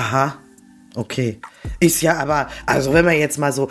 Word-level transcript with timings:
Aha, 0.00 0.38
okay. 0.94 1.38
Ist 1.78 2.00
ja 2.00 2.16
aber, 2.16 2.48
also 2.64 2.94
wenn 2.94 3.04
man 3.04 3.18
jetzt 3.18 3.36
mal 3.36 3.52
so, 3.52 3.68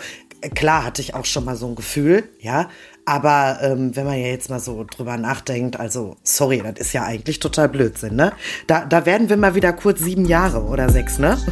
klar 0.54 0.84
hatte 0.84 1.02
ich 1.02 1.16
auch 1.16 1.24
schon 1.24 1.44
mal 1.44 1.56
so 1.56 1.66
ein 1.66 1.74
Gefühl, 1.74 2.28
ja, 2.38 2.70
aber 3.04 3.58
ähm, 3.62 3.96
wenn 3.96 4.06
man 4.06 4.14
ja 4.16 4.28
jetzt 4.28 4.48
mal 4.48 4.60
so 4.60 4.86
drüber 4.88 5.16
nachdenkt, 5.16 5.80
also 5.80 6.16
sorry, 6.22 6.62
das 6.62 6.74
ist 6.78 6.92
ja 6.92 7.02
eigentlich 7.02 7.40
total 7.40 7.68
Blödsinn, 7.68 8.14
ne? 8.14 8.32
Da, 8.68 8.84
da 8.84 9.06
werden 9.06 9.28
wir 9.28 9.36
mal 9.36 9.56
wieder 9.56 9.72
kurz 9.72 9.98
sieben 9.98 10.24
Jahre 10.24 10.62
oder 10.62 10.88
sechs, 10.88 11.18
ne? 11.18 11.36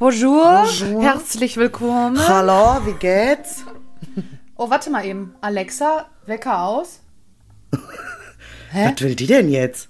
Bonjour. 0.00 0.64
Bonjour. 0.64 1.02
herzlich 1.04 1.56
willkommen. 1.56 2.18
Hallo, 2.26 2.84
wie 2.84 2.94
geht's? 2.94 3.64
Oh, 4.56 4.70
warte 4.70 4.90
mal 4.90 5.04
eben. 5.06 5.36
Alexa, 5.40 6.06
Wecker 6.26 6.62
aus. 6.62 7.02
Hä? 8.70 8.92
Was 8.92 9.00
will 9.02 9.14
die 9.14 9.26
denn 9.26 9.48
jetzt? 9.50 9.88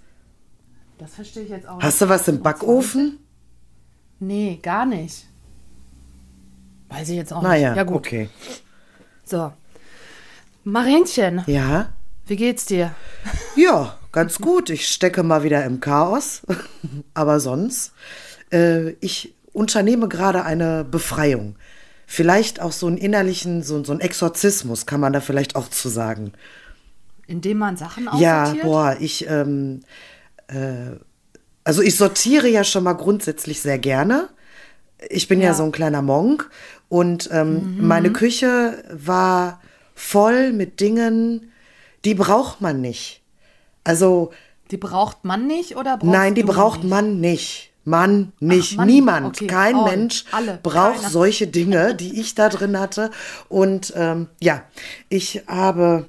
Das 0.99 1.15
verstehe 1.15 1.43
ich 1.45 1.51
jetzt 1.51 1.69
auch 1.69 1.77
nicht. 1.77 1.85
Hast 1.85 2.01
du 2.01 2.09
was 2.09 2.27
im 2.29 2.43
Backofen? 2.43 3.19
Nee, 4.19 4.59
gar 4.63 4.87
nicht. 4.87 5.27
Weiß 6.89 7.09
ich 7.11 7.17
jetzt 7.17 7.33
auch 7.33 7.43
Naja, 7.43 7.71
nicht. 7.71 7.77
Ja, 7.77 7.83
gut. 7.85 7.97
okay. 7.97 8.29
So. 9.25 9.53
Marienchen, 10.65 11.43
Ja? 11.47 11.93
wie 12.27 12.37
geht's 12.37 12.65
dir? 12.65 12.95
Ja, 13.57 13.99
ganz 14.13 14.39
gut. 14.39 14.71
Ich 14.71 14.89
stecke 14.89 15.23
mal 15.23 15.43
wieder 15.43 15.65
im 15.65 15.81
Chaos. 15.81 16.43
Aber 17.15 17.41
sonst, 17.41 17.93
äh, 18.53 18.91
ich 19.01 19.35
unternehme 19.53 20.09
gerade 20.09 20.45
eine 20.45 20.85
Befreiung. 20.85 21.57
Vielleicht 22.07 22.61
auch 22.61 22.73
so 22.73 22.87
einen 22.87 22.97
innerlichen, 22.99 23.63
so, 23.63 23.83
so 23.85 23.93
einen 23.93 24.01
Exorzismus, 24.01 24.87
kann 24.87 25.01
man 25.01 25.13
da 25.13 25.21
vielleicht 25.21 25.57
auch 25.57 25.69
zu 25.69 25.89
sagen. 25.89 26.33
Indem 27.27 27.59
man 27.59 27.77
Sachen 27.77 28.09
Ja, 28.19 28.43
aussortiert? 28.45 28.65
boah, 28.65 28.97
ich, 29.01 29.29
ähm, 29.29 29.81
äh, 30.49 30.97
also 31.65 31.83
ich 31.83 31.97
sortiere 31.97 32.49
ja 32.49 32.63
schon 32.65 32.85
mal 32.85 32.93
grundsätzlich 32.95 33.61
sehr 33.61 33.79
gerne. 33.79 34.29
Ich 35.11 35.29
bin 35.29 35.41
ja, 35.41 35.49
Ja. 35.49 35.55
so 35.55 35.65
ein 35.65 35.73
kleiner 35.73 36.03
Monk 36.03 36.49
und 36.89 37.29
ähm, 37.33 37.77
meine 37.81 38.13
Küche 38.13 38.83
war 38.93 39.61
voll 39.95 40.53
mit 40.53 40.81
Dingen, 40.81 41.53
die 42.05 42.15
braucht 42.15 42.61
man 42.61 42.81
nicht. 42.81 43.23
Also 43.85 44.33
Die 44.71 44.77
braucht 44.77 45.25
man 45.25 45.47
nicht 45.47 45.77
oder 45.77 45.97
brauchst 45.97 46.13
nein, 46.13 46.35
die 46.35 46.43
braucht 46.45 46.81
nicht? 46.83 46.91
man 46.91 47.21
nicht. 47.21 47.73
Mann 47.85 48.33
nicht, 48.41 48.77
Mann, 48.79 48.87
niemand, 48.89 49.37
okay. 49.37 49.47
kein 49.47 49.77
Oh, 49.77 49.85
Mensch 49.85 50.25
alle, 50.33 50.59
braucht 50.61 50.97
keiner. 50.97 51.09
solche 51.11 51.47
Dinge, 51.47 51.95
die 51.95 52.21
ich 52.21 52.35
da 52.35 52.49
drin 52.49 52.81
hatte. 52.81 53.13
Und 53.49 53.93
ähm, 53.97 54.27
ja, 54.41 54.65
ich 55.09 55.43
habe 55.47 56.07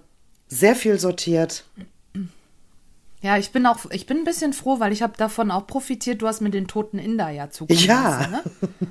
sehr 0.48 0.76
viel 0.76 1.00
sortiert. 1.00 1.66
Ja, 3.22 3.38
ich 3.38 3.52
bin 3.52 3.66
auch, 3.66 3.90
ich 3.92 4.06
bin 4.06 4.20
ein 4.20 4.23
bisschen 4.23 4.54
froh, 4.54 4.80
weil 4.80 4.92
ich 4.92 5.02
habe 5.02 5.14
davon 5.17 5.50
auch 5.50 5.66
profitiert. 5.66 6.22
Du 6.22 6.28
hast 6.28 6.39
mir 6.42 6.52
den 6.52 6.67
toten 6.67 7.00
Inder 7.00 7.30
ja 7.30 7.50
zukommen 7.50 7.80
Ja, 7.80 8.20
lassen, 8.20 8.31
ne? 8.31 8.44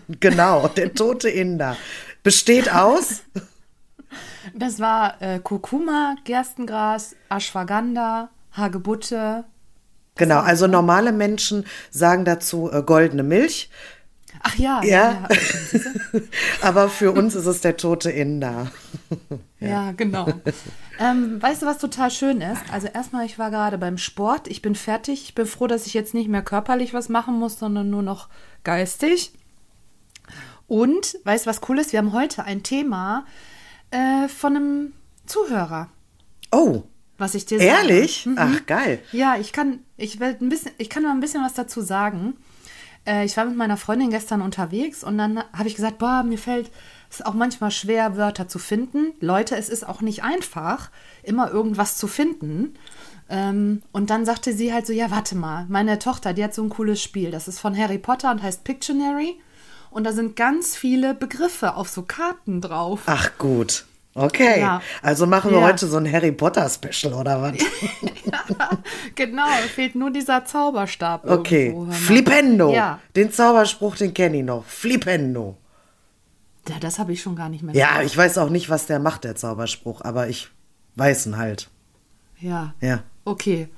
genau, 0.20 0.68
der 0.68 0.94
tote 0.94 1.28
Inder. 1.28 1.76
Besteht 2.22 2.72
aus? 2.72 3.22
Das 4.54 4.78
war 4.78 5.20
äh, 5.20 5.40
Kurkuma, 5.40 6.14
Gerstengras, 6.24 7.16
Ashwagandha, 7.28 8.30
Hagebutte. 8.52 9.44
Genau, 10.14 10.38
also 10.38 10.66
normale 10.66 11.12
Menschen 11.12 11.66
sagen 11.91 12.24
dazu 12.24 12.70
äh, 12.72 12.82
goldene 12.82 13.24
Milch. 13.24 13.68
Ach 14.48 14.55
ja, 14.56 14.80
Ja. 14.84 15.28
ja, 15.28 15.28
ja, 15.28 16.20
Aber 16.62 16.89
für 16.89 17.11
uns 17.12 17.34
ist 17.34 17.47
es 17.47 17.61
der 17.62 17.77
tote 17.77 18.11
Inder. 18.11 18.70
ja 19.61 19.92
genau. 19.92 20.28
ähm, 21.00 21.43
weißt 21.43 21.62
du, 21.62 21.66
was 21.66 21.78
total 21.78 22.10
schön 22.10 22.41
ist? 22.41 22.62
Also 22.72 22.87
erstmal, 22.87 23.26
ich 23.26 23.38
war 23.38 23.50
gerade 23.50 23.76
beim 23.78 23.98
Sport, 23.98 24.47
ich 24.48 24.62
bin 24.62 24.75
fertig. 24.76 25.22
Ich 25.25 25.34
bin 25.34 25.47
froh, 25.47 25.66
dass 25.66 25.87
ich 25.87 25.94
jetzt 25.94 26.15
nicht 26.15 26.28
mehr 26.28 26.43
körperlich 26.43 26.94
was 26.94 27.09
machen 27.09 27.38
muss, 27.38 27.59
sondern 27.59 27.91
nur 27.91 28.03
noch 28.03 28.28
geistig. 28.62 29.32
Und, 30.69 31.19
weißt 31.25 31.47
du, 31.47 31.50
was 31.50 31.60
cool 31.69 31.78
ist? 31.78 31.93
Wir 31.93 31.99
haben 32.00 32.12
heute 32.12 32.44
ein 32.44 32.62
Thema 32.62 33.25
äh, 33.91 34.28
von 34.28 34.56
einem 34.56 34.93
Zuhörer, 35.26 35.88
Oh, 36.53 36.82
was 37.19 37.34
ich 37.34 37.47
dir 37.47 37.59
sage. 37.59 37.69
ehrlich? 37.70 38.28
Ach, 38.37 38.66
geil. 38.66 39.00
Ja, 39.12 39.37
ich 39.41 39.53
kann, 39.53 39.81
ich 39.97 40.20
will 40.20 40.37
ein 40.41 40.49
bisschen, 40.49 40.70
ich 40.78 40.88
kann 40.91 41.03
mal 41.03 41.10
ein 41.12 41.20
bisschen 41.20 41.43
was 41.44 41.54
dazu 41.54 41.81
sagen. 41.81 42.34
Äh, 43.06 43.25
ich 43.25 43.37
war 43.37 43.44
mit 43.44 43.56
meiner 43.56 43.77
Freundin 43.77 44.11
gestern 44.11 44.43
unterwegs 44.43 45.05
und 45.05 45.19
dann 45.19 45.43
habe 45.53 45.69
ich 45.69 45.77
gesagt, 45.77 45.99
boah, 45.99 46.22
mir 46.22 46.39
fällt 46.39 46.71
es 47.11 47.22
auch 47.22 47.34
manchmal 47.34 47.71
schwer, 47.71 48.17
Wörter 48.17 48.49
zu 48.49 48.59
finden. 48.59 49.12
Leute, 49.21 49.56
es 49.56 49.69
ist 49.69 49.89
auch 49.89 50.00
nicht 50.00 50.22
einfach, 50.25 50.91
immer 51.22 51.50
irgendwas 51.50 51.97
zu 51.97 52.09
finden. 52.09 52.75
Ähm, 53.28 53.83
und 53.93 54.11
dann 54.11 54.25
sagte 54.25 54.53
sie 54.53 54.72
halt 54.72 54.87
so, 54.87 54.93
ja, 54.93 55.11
warte 55.11 55.37
mal, 55.37 55.67
meine 55.69 55.99
Tochter, 55.99 56.33
die 56.33 56.44
hat 56.44 56.55
so 56.55 56.62
ein 56.62 56.69
cooles 56.69 57.03
Spiel. 57.03 57.31
Das 57.31 57.49
ist 57.49 57.61
von 57.61 57.77
Harry 57.77 57.99
Potter 57.99 58.31
und 58.31 58.43
heißt 58.43 58.65
Pictionary. 58.65 59.37
Und 59.91 60.05
da 60.05 60.12
sind 60.12 60.37
ganz 60.37 60.77
viele 60.77 61.15
Begriffe 61.15 61.75
auf 61.75 61.88
so 61.88 62.03
Karten 62.03 62.61
drauf. 62.61 63.03
Ach, 63.06 63.31
gut. 63.38 63.84
Okay. 64.16 64.60
Ja. 64.60 64.81
Also 65.03 65.27
machen 65.27 65.50
wir 65.50 65.59
Ja. 65.60 65.66
heute 65.66 65.87
so 65.87 65.99
ein 65.99 66.10
Harry 66.10 66.32
Potter 66.32 66.69
Special 66.69 67.12
oder 67.12 67.43
was? 67.43 67.53
genau, 69.15 69.47
fehlt 69.75 69.94
nur 69.94 70.10
dieser 70.10 70.44
Zauberstab. 70.44 71.28
Okay. 71.31 71.66
irgendwo. 71.69 71.93
Flipendo. 71.93 72.72
Ja. 72.72 72.99
Den 73.15 73.31
Zauberspruch, 73.31 73.97
den 73.97 74.15
kenne 74.15 74.38
ich 74.38 74.44
noch. 74.44 74.65
Flipendo. 74.65 75.56
Ja, 76.69 76.76
das 76.81 76.99
habe 76.99 77.12
ich 77.12 77.21
schon 77.22 77.37
gar 77.37 77.49
nicht 77.49 77.62
mehr. 77.62 77.75
Ja, 77.75 78.03
ich 78.03 78.16
weiß 78.16 78.38
auch 78.38 78.49
nicht, 78.50 78.71
was 78.71 78.87
der 78.87 78.99
macht, 78.99 79.25
der 79.25 79.37
Zauberspruch, 79.37 80.00
aber 80.00 80.28
ich 80.28 80.49
weiß 80.97 81.26
ihn 81.26 81.37
halt. 81.37 81.69
Ja. 82.41 82.75
Ja. 82.81 83.00
Okay. 83.25 83.69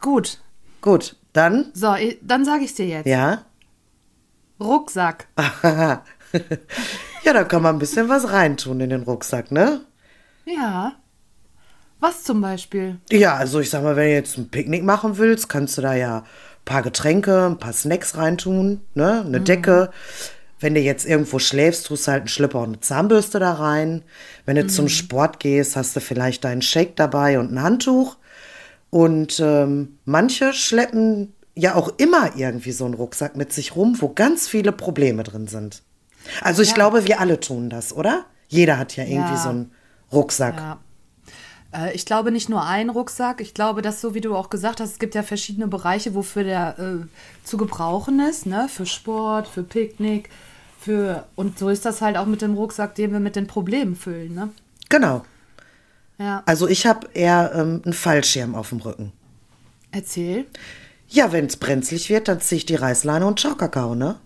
Gut. 0.00 0.40
Gut, 0.80 1.16
dann, 1.32 1.66
So, 1.74 1.94
dann 2.22 2.44
sage 2.44 2.64
ich 2.64 2.74
dir 2.74 2.86
jetzt. 2.86 3.06
ja. 3.06 3.44
Rucksack. 4.60 5.26
ja, 7.24 7.32
da 7.32 7.44
kann 7.44 7.62
man 7.62 7.76
ein 7.76 7.78
bisschen 7.78 8.08
was 8.08 8.30
reintun 8.30 8.80
in 8.80 8.90
den 8.90 9.02
Rucksack, 9.02 9.50
ne? 9.50 9.80
Ja. 10.44 10.94
Was 12.00 12.24
zum 12.24 12.40
Beispiel? 12.40 12.98
Ja, 13.10 13.36
also 13.36 13.60
ich 13.60 13.70
sag 13.70 13.84
mal, 13.84 13.94
wenn 13.94 14.08
du 14.08 14.14
jetzt 14.14 14.36
ein 14.36 14.48
Picknick 14.48 14.82
machen 14.82 15.18
willst, 15.18 15.48
kannst 15.48 15.78
du 15.78 15.82
da 15.82 15.94
ja 15.94 16.18
ein 16.18 16.24
paar 16.64 16.82
Getränke, 16.82 17.46
ein 17.46 17.58
paar 17.58 17.72
Snacks 17.72 18.16
reintun, 18.16 18.80
ne? 18.94 19.22
Eine 19.24 19.40
Decke. 19.40 19.90
Wenn 20.58 20.74
du 20.74 20.80
jetzt 20.80 21.06
irgendwo 21.06 21.38
schläfst, 21.38 21.86
tust 21.86 22.06
du 22.06 22.12
halt 22.12 22.22
einen 22.22 22.28
Schlipper 22.28 22.60
und 22.60 22.68
eine 22.68 22.80
Zahnbürste 22.80 23.38
da 23.38 23.52
rein. 23.52 24.02
Wenn 24.46 24.56
du 24.56 24.66
zum 24.66 24.88
Sport 24.88 25.40
gehst, 25.40 25.76
hast 25.76 25.94
du 25.96 26.00
vielleicht 26.00 26.44
deinen 26.44 26.62
Shake 26.62 26.96
dabei 26.96 27.38
und 27.38 27.52
ein 27.52 27.62
Handtuch. 27.62 28.16
Und 28.90 29.40
ähm, 29.40 29.98
manche 30.04 30.52
schleppen 30.52 31.32
ja 31.54 31.74
auch 31.74 31.92
immer 31.98 32.36
irgendwie 32.36 32.72
so 32.72 32.84
einen 32.84 32.94
Rucksack 32.94 33.36
mit 33.36 33.52
sich 33.52 33.76
rum, 33.76 33.96
wo 34.00 34.08
ganz 34.08 34.48
viele 34.48 34.72
Probleme 34.72 35.22
drin 35.22 35.46
sind. 35.46 35.82
Also 36.42 36.62
ich 36.62 36.68
Ja. 36.70 36.74
glaube, 36.74 37.06
wir 37.06 37.20
alle 37.20 37.40
tun 37.40 37.70
das, 37.70 37.92
oder? 37.92 38.24
Jeder 38.48 38.78
hat 38.78 38.96
ja 38.96 39.04
irgendwie 39.04 39.32
Ja. 39.34 39.36
so 39.42 39.48
einen 39.48 39.72
Rucksack. 40.12 40.56
Ja. 40.56 40.78
Äh, 41.72 41.94
Ich 41.94 42.04
glaube 42.06 42.30
nicht 42.32 42.48
nur 42.48 42.64
ein 42.66 42.90
Rucksack. 42.90 43.40
Ich 43.40 43.54
glaube, 43.54 43.80
dass 43.82 44.00
so 44.00 44.14
wie 44.14 44.20
du 44.20 44.36
auch 44.36 44.50
gesagt 44.50 44.80
hast, 44.80 44.90
es 44.92 44.98
gibt 44.98 45.14
ja 45.14 45.22
verschiedene 45.22 45.66
Bereiche, 45.68 46.14
wofür 46.14 46.44
der 46.44 46.78
äh, 46.78 47.06
zu 47.44 47.56
gebrauchen 47.56 48.20
ist, 48.20 48.46
ne? 48.46 48.68
Für 48.68 48.84
Sport, 48.86 49.48
für 49.48 49.62
Picknick, 49.62 50.28
für 50.78 51.24
und 51.34 51.58
so 51.58 51.68
ist 51.70 51.84
das 51.86 52.00
halt 52.02 52.16
auch 52.16 52.26
mit 52.26 52.42
dem 52.42 52.54
Rucksack, 52.54 52.94
den 52.94 53.12
wir 53.12 53.20
mit 53.20 53.36
den 53.36 53.46
Problemen 53.46 53.96
füllen, 53.96 54.34
ne? 54.34 54.50
Genau. 54.90 55.24
Ja. 56.18 56.42
Also 56.46 56.68
ich 56.68 56.86
habe 56.86 57.08
eher 57.14 57.52
ähm, 57.54 57.80
einen 57.84 57.94
Fallschirm 57.94 58.54
auf 58.54 58.68
dem 58.68 58.78
Rücken. 58.80 59.12
Erzähl. 59.92 60.46
Ja, 61.08 61.32
wenn 61.32 61.46
es 61.46 61.56
brenzlig 61.56 62.08
wird, 62.10 62.28
dann 62.28 62.40
ziehe 62.40 62.58
ich 62.58 62.66
die 62.66 62.74
Reißleine 62.76 63.26
und 63.26 63.40
schau 63.40 63.54
Kakao, 63.54 63.94
ne? 63.94 64.16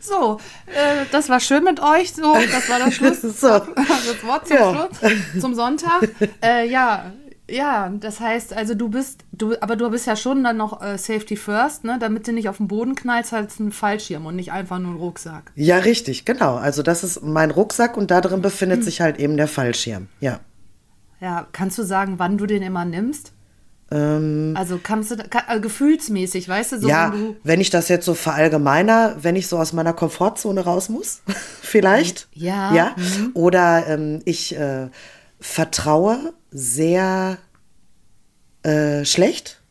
So, 0.00 0.38
äh, 0.66 1.04
das 1.12 1.28
war 1.28 1.40
schön 1.40 1.64
mit 1.64 1.80
euch. 1.80 2.12
So, 2.14 2.34
das 2.34 2.68
war 2.68 2.78
das 2.78 2.94
Schluss. 2.94 3.20
So. 3.22 3.48
Das 3.76 4.24
Wort 4.24 4.46
zum 4.48 4.56
Ja. 4.56 4.72
Schluss, 4.74 5.40
zum 5.40 5.54
Sonntag. 5.54 6.08
Äh, 6.42 6.68
ja, 6.68 7.12
ja, 7.50 7.88
das 7.90 8.20
heißt, 8.20 8.52
also 8.54 8.74
du 8.74 8.88
bist, 8.88 9.24
du, 9.32 9.54
aber 9.60 9.76
du 9.76 9.88
bist 9.90 10.06
ja 10.06 10.16
schon 10.16 10.44
dann 10.44 10.56
noch 10.56 10.82
äh, 10.82 10.98
Safety 10.98 11.36
First, 11.36 11.84
ne? 11.84 11.98
Damit 12.00 12.26
du 12.26 12.32
nicht 12.32 12.48
auf 12.48 12.58
den 12.58 12.68
Boden 12.68 12.94
knallst, 12.94 13.32
halt 13.32 13.58
ein 13.58 13.72
Fallschirm 13.72 14.26
und 14.26 14.36
nicht 14.36 14.52
einfach 14.52 14.78
nur 14.78 14.92
ein 14.92 14.98
Rucksack. 14.98 15.52
Ja, 15.54 15.78
richtig, 15.78 16.24
genau. 16.24 16.56
Also 16.56 16.82
das 16.82 17.04
ist 17.04 17.22
mein 17.22 17.50
Rucksack 17.50 17.96
und 17.96 18.10
da 18.10 18.20
drin 18.20 18.42
befindet 18.42 18.84
sich 18.84 19.00
halt 19.00 19.18
eben 19.18 19.36
der 19.36 19.48
Fallschirm. 19.48 20.08
Ja. 20.20 20.40
Ja, 21.20 21.46
kannst 21.52 21.76
du 21.78 21.82
sagen, 21.82 22.14
wann 22.18 22.38
du 22.38 22.46
den 22.46 22.62
immer 22.62 22.84
nimmst? 22.84 23.32
Ähm, 23.90 24.54
Also 24.56 24.78
kannst 24.82 25.10
du, 25.10 25.16
kann, 25.16 25.42
äh, 25.48 25.60
gefühlsmäßig, 25.60 26.48
weißt 26.48 26.72
du, 26.72 26.80
so 26.80 26.88
ja, 26.88 27.12
wenn 27.12 27.20
du, 27.20 27.36
wenn 27.42 27.60
ich 27.60 27.70
das 27.70 27.88
jetzt 27.88 28.04
so 28.04 28.14
verallgemeiner, 28.14 29.16
wenn 29.22 29.36
ich 29.36 29.46
so 29.46 29.58
aus 29.58 29.72
meiner 29.72 29.92
Komfortzone 29.94 30.60
raus 30.60 30.88
muss, 30.88 31.22
vielleicht. 31.62 32.28
Ja, 32.34 32.74
Ja. 32.74 32.96
Oder 33.34 33.86
ähm, 33.88 34.20
ich 34.24 34.54
äh, 34.56 34.88
vertraue 35.40 36.34
sehr 36.50 37.38
äh, 38.62 39.04
schlecht. 39.04 39.62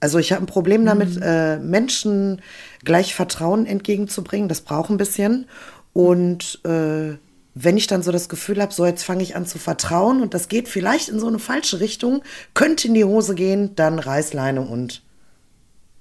Also 0.00 0.18
ich 0.18 0.32
habe 0.32 0.42
ein 0.42 0.46
Problem 0.46 0.84
damit, 0.86 1.18
äh, 1.22 1.58
Menschen 1.58 2.40
gleich 2.84 3.14
Vertrauen 3.14 3.66
entgegenzubringen. 3.66 4.48
Das 4.48 4.60
braucht 4.60 4.90
ein 4.90 4.98
bisschen. 4.98 5.46
Und 5.92 6.60
äh, 6.64 7.16
wenn 7.58 7.78
ich 7.78 7.86
dann 7.86 8.02
so 8.02 8.12
das 8.12 8.28
Gefühl 8.28 8.60
habe, 8.60 8.74
so 8.74 8.84
jetzt 8.84 9.02
fange 9.02 9.22
ich 9.22 9.34
an 9.34 9.46
zu 9.46 9.58
vertrauen 9.58 10.20
und 10.20 10.34
das 10.34 10.48
geht 10.48 10.68
vielleicht 10.68 11.08
in 11.08 11.18
so 11.18 11.26
eine 11.26 11.38
falsche 11.38 11.80
Richtung, 11.80 12.22
könnte 12.52 12.86
in 12.86 12.92
die 12.92 13.04
Hose 13.04 13.34
gehen, 13.34 13.74
dann 13.74 13.98
Reißleine 13.98 14.60
und 14.60 15.02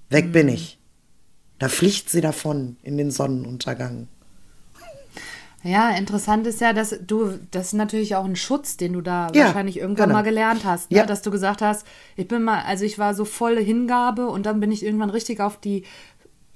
weg 0.09 0.25
mhm. 0.25 0.31
bin 0.33 0.49
ich. 0.49 0.77
Da 1.57 1.69
fliegt 1.69 2.09
sie 2.09 2.19
davon 2.19 2.75
in 2.83 2.97
den 2.97 3.09
Sonnenuntergang. 3.09 4.09
Ja, 5.63 5.91
interessant 5.91 6.45
ist 6.45 6.59
ja, 6.59 6.73
dass 6.73 6.93
du, 7.07 7.39
das 7.51 7.67
ist 7.67 7.73
natürlich 7.73 8.17
auch 8.17 8.25
ein 8.25 8.35
Schutz, 8.35 8.75
den 8.75 8.91
du 8.91 9.01
da 9.01 9.29
ja, 9.33 9.45
wahrscheinlich 9.45 9.77
irgendwann 9.77 10.09
genau. 10.09 10.19
mal 10.19 10.23
gelernt 10.23 10.65
hast, 10.65 10.91
ne? 10.91 10.97
ja. 10.97 11.05
dass 11.05 11.21
du 11.21 11.31
gesagt 11.31 11.61
hast, 11.61 11.87
ich 12.17 12.27
bin 12.27 12.43
mal, 12.43 12.63
also 12.65 12.83
ich 12.83 12.99
war 12.99 13.15
so 13.15 13.23
volle 13.23 13.61
Hingabe 13.61 14.27
und 14.27 14.45
dann 14.45 14.59
bin 14.59 14.73
ich 14.73 14.83
irgendwann 14.83 15.09
richtig 15.09 15.39
auf 15.39 15.57
die 15.57 15.83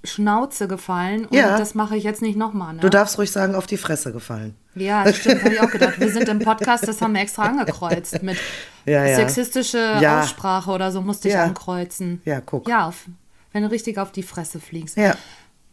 Schnauze 0.03 0.67
gefallen 0.67 1.25
und 1.25 1.33
ja. 1.33 1.57
das 1.57 1.75
mache 1.75 1.97
ich 1.97 2.03
jetzt 2.03 2.21
nicht 2.21 2.37
nochmal. 2.37 2.75
Ne? 2.75 2.79
Du 2.79 2.89
darfst 2.89 3.17
ruhig 3.17 3.31
sagen, 3.31 3.53
auf 3.53 3.67
die 3.67 3.77
Fresse 3.77 4.13
gefallen. 4.13 4.55
Ja, 4.75 5.03
das 5.03 5.17
stimmt, 5.17 5.43
habe 5.43 5.53
ich 5.53 5.61
auch 5.61 5.69
gedacht. 5.69 5.99
Wir 5.99 6.09
sind 6.09 6.29
im 6.29 6.39
Podcast, 6.39 6.87
das 6.87 7.01
haben 7.01 7.13
wir 7.13 7.21
extra 7.21 7.43
angekreuzt 7.43 8.23
mit 8.23 8.37
ja, 8.85 9.05
ja. 9.05 9.15
sexistische 9.15 9.97
Aussprache 9.97 10.71
oder 10.71 10.91
so 10.91 11.01
musste 11.01 11.27
ich 11.27 11.37
ankreuzen. 11.37 12.21
Ja, 12.23 12.39
guck. 12.39 12.69
Ja, 12.69 12.87
auf, 12.87 13.05
wenn 13.51 13.63
du 13.63 13.71
richtig 13.71 13.97
auf 13.97 14.11
die 14.11 14.23
Fresse 14.23 14.61
fliegst. 14.61 14.95
Ja. 14.95 15.15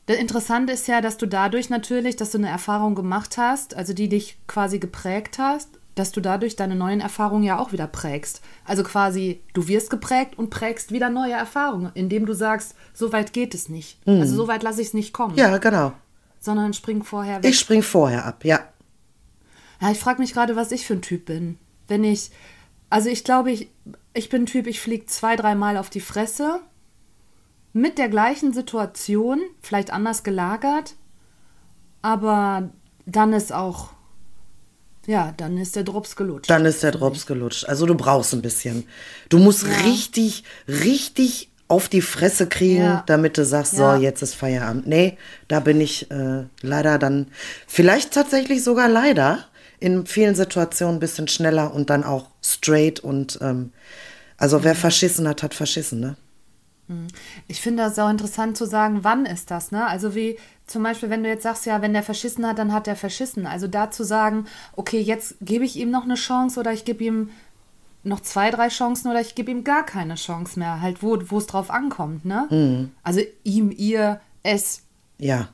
Das 0.06 0.17
Interessante 0.17 0.73
ist 0.73 0.88
ja, 0.88 1.00
dass 1.00 1.17
du 1.17 1.26
dadurch 1.26 1.69
natürlich, 1.69 2.17
dass 2.17 2.31
du 2.31 2.38
eine 2.38 2.49
Erfahrung 2.49 2.94
gemacht 2.94 3.38
hast, 3.38 3.75
also 3.76 3.93
die 3.93 4.08
dich 4.08 4.38
quasi 4.46 4.78
geprägt 4.78 5.38
hast, 5.38 5.69
dass 5.96 6.12
du 6.12 6.20
dadurch 6.20 6.56
deine 6.56 6.76
neuen 6.76 7.00
Erfahrungen 7.00 7.43
ja 7.43 7.58
auch 7.58 7.72
wieder 7.72 7.87
prägst. 7.87 8.43
Also 8.64 8.84
quasi, 8.84 9.43
du 9.54 9.66
wirst 9.66 9.90
geprägt 9.90 10.38
und 10.38 10.50
prägst 10.50 10.93
wieder 10.93 11.08
neue 11.10 11.32
Erfahrungen, 11.32 11.90
indem 11.94 12.26
du 12.26 12.34
sagst, 12.34 12.76
so 12.93 13.12
weit 13.12 13.32
geht 13.32 13.54
es 13.54 13.69
nicht. 13.69 14.06
Mhm. 14.06 14.20
Also 14.20 14.37
so 14.37 14.46
weit 14.46 14.62
lasse 14.62 14.82
ich 14.82 14.88
es 14.88 14.94
nicht 14.94 15.12
kommen. 15.12 15.37
Ja, 15.37 15.56
genau. 15.56 15.93
Sondern 16.38 16.75
spring 16.75 17.02
vorher 17.02 17.43
weg. 17.43 17.50
Ich 17.50 17.58
spring 17.58 17.82
vorher 17.82 18.26
ab, 18.26 18.44
ja. 18.44 18.60
Ja, 19.81 19.90
ich 19.90 19.98
frage 19.98 20.20
mich 20.20 20.34
gerade, 20.34 20.54
was 20.54 20.70
ich 20.70 20.87
für 20.87 20.94
ein 20.94 21.02
Typ 21.02 21.25
bin. 21.25 21.58
Wenn 21.88 22.04
ich, 22.04 22.31
also 22.90 23.08
ich 23.08 23.25
glaube, 23.25 23.50
ich, 23.50 23.70
ich 24.12 24.28
bin 24.28 24.42
ein 24.42 24.46
Typ, 24.46 24.66
ich 24.66 24.81
fliege 24.81 25.06
zwei, 25.06 25.34
dreimal 25.34 25.78
auf 25.78 25.88
die 25.88 26.00
Fresse 26.00 26.60
mit 27.72 27.96
der 27.96 28.10
gleichen 28.10 28.52
Situation, 28.52 29.40
vielleicht 29.62 29.92
anders 29.92 30.25
gelagert, 30.25 30.94
aber 32.02 32.69
dann 33.06 33.32
ist 33.32 33.52
auch, 33.52 33.90
ja, 35.06 35.32
dann 35.37 35.56
ist 35.58 35.76
der 35.76 35.85
Drops 35.85 36.17
gelutscht. 36.17 36.50
Dann 36.50 36.64
ist 36.67 36.82
der 36.82 36.93
Drops 36.93 37.26
gelutscht. 37.26 37.64
Also 37.64 37.87
du 37.87 37.94
brauchst 37.94 38.35
ein 38.35 38.43
bisschen. 38.43 38.85
Du 39.29 39.38
musst 39.38 39.64
ja. 39.64 39.75
richtig, 39.85 40.44
richtig 40.69 41.50
auf 41.69 41.88
die 41.88 42.03
Fresse 42.03 42.47
kriegen, 42.47 42.82
ja. 42.82 43.05
damit 43.06 43.38
du 43.38 43.44
sagst, 43.44 43.75
ja. 43.75 43.97
so, 43.97 44.03
jetzt 44.03 44.23
ist 44.23 44.35
Feierabend. 44.35 44.87
Nee, 44.87 45.17
da 45.49 45.61
bin 45.61 45.81
ich 45.81 46.11
äh, 46.11 46.44
leider 46.62 46.99
dann, 46.99 47.29
vielleicht 47.67 48.12
tatsächlich 48.12 48.62
sogar 48.62 48.88
leider, 48.88 49.44
in 49.79 50.06
vielen 50.06 50.35
Situationen 50.35 50.97
ein 50.97 51.00
bisschen 51.00 51.29
schneller 51.29 51.75
und 51.75 51.91
dann 51.91 52.05
auch 52.05 52.31
straight 52.43 53.00
und 53.00 53.38
ähm, 53.43 53.73
also 54.38 54.64
wer 54.64 54.75
verschissen 54.75 55.29
hat, 55.29 55.43
hat 55.43 55.55
verschissen, 55.55 56.00
ne? 56.00 56.17
Hm. 56.88 57.09
Ich 57.49 57.61
finde 57.61 57.82
das 57.82 57.99
auch 57.99 58.11
interessant 58.11 58.56
zu 58.56 58.64
sagen, 58.64 59.00
wann 59.02 59.26
ist 59.26 59.50
das, 59.50 59.73
ne? 59.73 59.87
Also 59.87 60.14
wie 60.14 60.38
zum 60.66 60.82
Beispiel, 60.82 61.10
wenn 61.10 61.22
du 61.22 61.28
jetzt 61.28 61.44
sagst, 61.44 61.66
ja, 61.66 61.80
wenn 61.82 61.92
der 61.92 62.02
verschissen 62.02 62.46
hat, 62.46 62.58
dann 62.58 62.72
hat 62.72 62.86
der 62.86 62.96
verschissen. 62.96 63.46
Also 63.46 63.68
da 63.68 63.90
zu 63.90 64.04
sagen, 64.04 64.46
okay, 64.74 65.00
jetzt 65.00 65.36
gebe 65.40 65.64
ich 65.64 65.76
ihm 65.76 65.90
noch 65.90 66.04
eine 66.04 66.16
Chance 66.16 66.58
oder 66.58 66.72
ich 66.72 66.84
gebe 66.84 67.04
ihm 67.04 67.30
noch 68.02 68.20
zwei, 68.20 68.50
drei 68.50 68.68
Chancen 68.68 69.10
oder 69.10 69.20
ich 69.20 69.34
gebe 69.34 69.50
ihm 69.50 69.64
gar 69.64 69.84
keine 69.84 70.14
Chance 70.14 70.58
mehr, 70.58 70.80
halt 70.80 71.02
wo, 71.02 71.18
wo 71.28 71.38
es 71.38 71.46
drauf 71.46 71.70
ankommt, 71.70 72.24
ne? 72.24 72.46
Mhm. 72.50 72.92
Also 73.02 73.20
ihm, 73.42 73.72
ihr, 73.76 74.20
es. 74.42 74.82
Ja. 75.18 75.48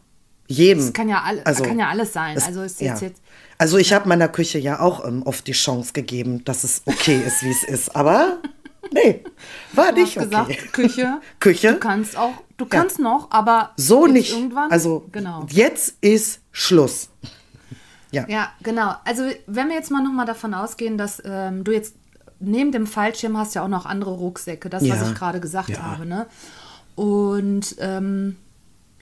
Jedem. 0.48 0.84
Das 0.84 0.92
kann 0.92 1.08
ja, 1.08 1.22
all, 1.22 1.40
also, 1.44 1.62
kann 1.62 1.78
ja 1.78 1.88
alles 1.88 2.12
sein. 2.12 2.36
Es, 2.36 2.44
also 2.44 2.62
ja. 2.84 2.96
jetzt 2.96 3.22
also 3.62 3.78
ich 3.78 3.92
habe 3.92 4.08
meiner 4.08 4.26
Küche 4.26 4.58
ja 4.58 4.80
auch 4.80 5.06
ähm, 5.06 5.22
oft 5.22 5.46
die 5.46 5.52
Chance 5.52 5.92
gegeben, 5.92 6.44
dass 6.44 6.64
es 6.64 6.82
okay 6.84 7.22
ist, 7.24 7.44
wie 7.44 7.50
es 7.50 7.62
ist. 7.62 7.94
Aber 7.94 8.38
Nee, 8.92 9.24
war 9.72 9.92
du 9.92 10.00
nicht 10.00 10.16
hast 10.16 10.26
okay. 10.26 10.54
gesagt, 10.54 10.72
Küche. 10.72 11.20
Küche. 11.40 11.72
Du 11.72 11.78
kannst 11.78 12.16
auch, 12.16 12.34
du 12.56 12.66
kannst 12.66 12.98
ja. 12.98 13.04
noch, 13.04 13.30
aber 13.30 13.70
so 13.76 14.06
nicht. 14.06 14.32
Irgendwann. 14.32 14.70
Also 14.70 15.06
genau. 15.12 15.46
jetzt 15.48 15.96
ist 16.00 16.40
Schluss. 16.50 17.08
Ja. 18.10 18.26
Ja, 18.28 18.52
genau. 18.62 18.94
Also 19.04 19.22
wenn 19.46 19.68
wir 19.68 19.74
jetzt 19.74 19.90
mal 19.90 20.02
noch 20.02 20.12
mal 20.12 20.26
davon 20.26 20.52
ausgehen, 20.54 20.98
dass 20.98 21.22
ähm, 21.24 21.64
du 21.64 21.72
jetzt 21.72 21.96
neben 22.40 22.72
dem 22.72 22.86
Fallschirm 22.86 23.36
hast 23.38 23.54
ja 23.54 23.64
auch 23.64 23.68
noch 23.68 23.86
andere 23.86 24.10
Rucksäcke, 24.10 24.68
das 24.68 24.84
ja. 24.84 24.94
was 24.94 25.08
ich 25.08 25.14
gerade 25.14 25.40
gesagt 25.40 25.70
ja. 25.70 25.82
habe, 25.82 26.06
ne? 26.06 26.26
Und 26.94 27.76
ähm, 27.78 28.36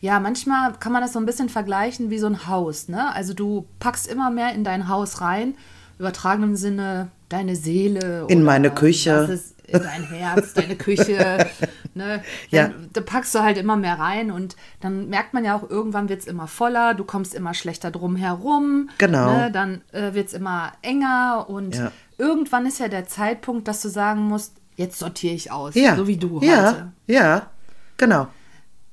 ja, 0.00 0.20
manchmal 0.20 0.74
kann 0.74 0.92
man 0.92 1.02
das 1.02 1.12
so 1.12 1.18
ein 1.18 1.26
bisschen 1.26 1.48
vergleichen 1.48 2.10
wie 2.10 2.18
so 2.18 2.26
ein 2.26 2.46
Haus, 2.46 2.88
ne? 2.88 3.12
Also 3.14 3.34
du 3.34 3.66
packst 3.80 4.06
immer 4.06 4.30
mehr 4.30 4.54
in 4.54 4.62
dein 4.62 4.88
Haus 4.88 5.20
rein, 5.20 5.56
übertragenen 5.98 6.56
Sinne 6.56 7.10
deine 7.30 7.56
Seele. 7.56 8.26
In 8.28 8.42
meine 8.42 8.70
Küche. 8.70 9.28
Ist, 9.32 9.54
dein 9.72 10.04
Herz, 10.04 10.52
deine 10.52 10.76
Küche. 10.76 11.48
Ne? 11.92 12.22
ja. 12.50 12.70
Da 12.92 13.00
packst 13.00 13.34
du 13.34 13.40
halt 13.40 13.58
immer 13.58 13.76
mehr 13.76 13.98
rein 13.98 14.30
und 14.30 14.54
dann 14.78 15.08
merkt 15.08 15.34
man 15.34 15.44
ja 15.44 15.56
auch, 15.56 15.68
irgendwann 15.68 16.08
wird 16.08 16.20
es 16.20 16.28
immer 16.28 16.46
voller, 16.46 16.94
du 16.94 17.02
kommst 17.02 17.34
immer 17.34 17.52
schlechter 17.52 17.90
drum 17.90 18.14
herum. 18.14 18.90
Genau. 18.98 19.32
Ne? 19.32 19.50
Dann 19.50 19.82
äh, 19.90 20.14
wird 20.14 20.28
es 20.28 20.34
immer 20.34 20.72
enger 20.82 21.46
und 21.48 21.74
ja. 21.74 21.90
irgendwann 22.16 22.64
ist 22.64 22.78
ja 22.78 22.86
der 22.86 23.08
Zeitpunkt, 23.08 23.66
dass 23.66 23.82
du 23.82 23.88
sagen 23.88 24.20
musst, 24.20 24.54
jetzt 24.76 25.00
sortiere 25.00 25.34
ich 25.34 25.50
aus, 25.50 25.74
ja. 25.74 25.96
so 25.96 26.06
wie 26.06 26.16
du 26.16 26.40
ja. 26.40 26.68
heute. 26.68 26.92
Ja, 27.08 27.50
genau. 27.96 28.28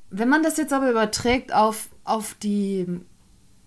Wenn 0.10 0.30
man 0.30 0.42
das 0.42 0.57
jetzt 0.57 0.74
aber 0.74 0.89
überträgt 0.89 1.54
auf, 1.54 1.89
auf 2.04 2.34
die 2.34 2.88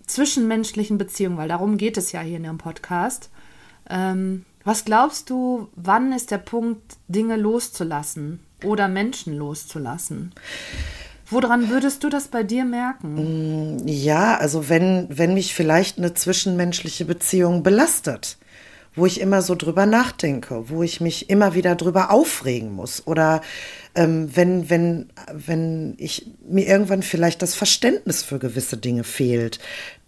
zwischenmenschlichen 0.07 0.97
Beziehungen, 0.97 1.37
weil 1.37 1.47
darum 1.47 1.77
geht 1.77 1.95
es 1.95 2.11
ja 2.11 2.19
hier 2.19 2.35
in 2.35 2.43
dem 2.43 2.57
Podcast, 2.57 3.29
ähm, 3.89 4.45
was 4.63 4.85
glaubst 4.85 5.29
du, 5.29 5.69
wann 5.75 6.11
ist 6.11 6.31
der 6.31 6.37
Punkt, 6.37 6.97
Dinge 7.07 7.35
loszulassen 7.35 8.39
oder 8.63 8.87
Menschen 8.87 9.37
loszulassen? 9.37 10.33
Woran 11.29 11.69
würdest 11.69 12.03
du 12.03 12.09
das 12.09 12.27
bei 12.27 12.43
dir 12.43 12.65
merken? 12.65 13.77
Mm, 13.77 13.87
ja, 13.87 14.37
also 14.37 14.67
wenn, 14.67 15.07
wenn 15.09 15.33
mich 15.33 15.53
vielleicht 15.53 15.97
eine 15.97 16.13
zwischenmenschliche 16.13 17.05
Beziehung 17.05 17.63
belastet, 17.63 18.37
wo 18.95 19.05
ich 19.05 19.21
immer 19.21 19.41
so 19.41 19.55
drüber 19.55 19.85
nachdenke, 19.85 20.69
wo 20.69 20.83
ich 20.83 20.99
mich 20.99 21.29
immer 21.29 21.53
wieder 21.55 21.75
drüber 21.75 22.11
aufregen 22.11 22.73
muss 22.73 23.07
oder 23.07 23.41
ähm, 23.95 24.29
wenn, 24.35 24.69
wenn, 24.69 25.09
wenn 25.31 25.95
ich 25.97 26.27
mir 26.45 26.67
irgendwann 26.67 27.01
vielleicht 27.01 27.41
das 27.41 27.55
Verständnis 27.55 28.23
für 28.23 28.37
gewisse 28.37 28.75
Dinge 28.75 29.05
fehlt, 29.05 29.59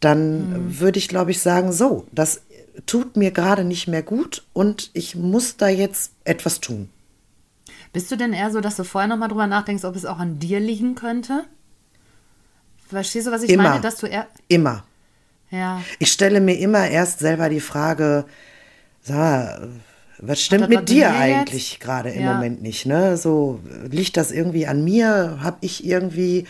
dann 0.01 0.49
mhm. 0.49 0.79
würde 0.81 0.99
ich, 0.99 1.07
glaube 1.07 1.31
ich, 1.31 1.39
sagen, 1.39 1.71
so, 1.71 2.05
das 2.11 2.41
tut 2.85 3.17
mir 3.17 3.31
gerade 3.31 3.63
nicht 3.63 3.87
mehr 3.87 4.03
gut 4.03 4.45
und 4.53 4.89
ich 4.93 5.15
muss 5.15 5.57
da 5.57 5.67
jetzt 5.67 6.13
etwas 6.23 6.59
tun. 6.59 6.89
Bist 7.91 8.11
du 8.11 8.15
denn 8.15 8.33
eher 8.33 8.51
so, 8.51 8.59
dass 8.59 8.75
du 8.75 8.83
vorher 8.83 9.07
nochmal 9.07 9.29
drüber 9.29 9.47
nachdenkst, 9.47 9.85
ob 9.85 9.95
es 9.95 10.05
auch 10.05 10.19
an 10.19 10.39
dir 10.39 10.59
liegen 10.59 10.95
könnte? 10.95 11.45
Verstehst 12.87 13.27
du, 13.27 13.31
was 13.31 13.43
ich 13.43 13.51
immer, 13.51 13.63
meine? 13.63 13.81
Dass 13.81 13.97
du 13.97 14.07
eher 14.07 14.27
immer. 14.47 14.83
Ja. 15.51 15.81
Ich 15.99 16.11
stelle 16.11 16.41
mir 16.41 16.57
immer 16.57 16.87
erst 16.87 17.19
selber 17.19 17.49
die 17.49 17.59
Frage, 17.59 18.25
sag 19.01 19.17
mal, 19.17 19.69
was 20.19 20.41
stimmt 20.41 20.69
mit 20.69 20.89
dir 20.89 21.11
eigentlich 21.11 21.79
gerade 21.79 22.09
im 22.09 22.23
ja. 22.23 22.33
Moment 22.33 22.61
nicht? 22.61 22.85
Ne? 22.85 23.17
So 23.17 23.59
liegt 23.89 24.17
das 24.17 24.31
irgendwie 24.31 24.67
an 24.67 24.83
mir? 24.83 25.39
Habe 25.41 25.57
ich 25.61 25.85
irgendwie 25.85 26.47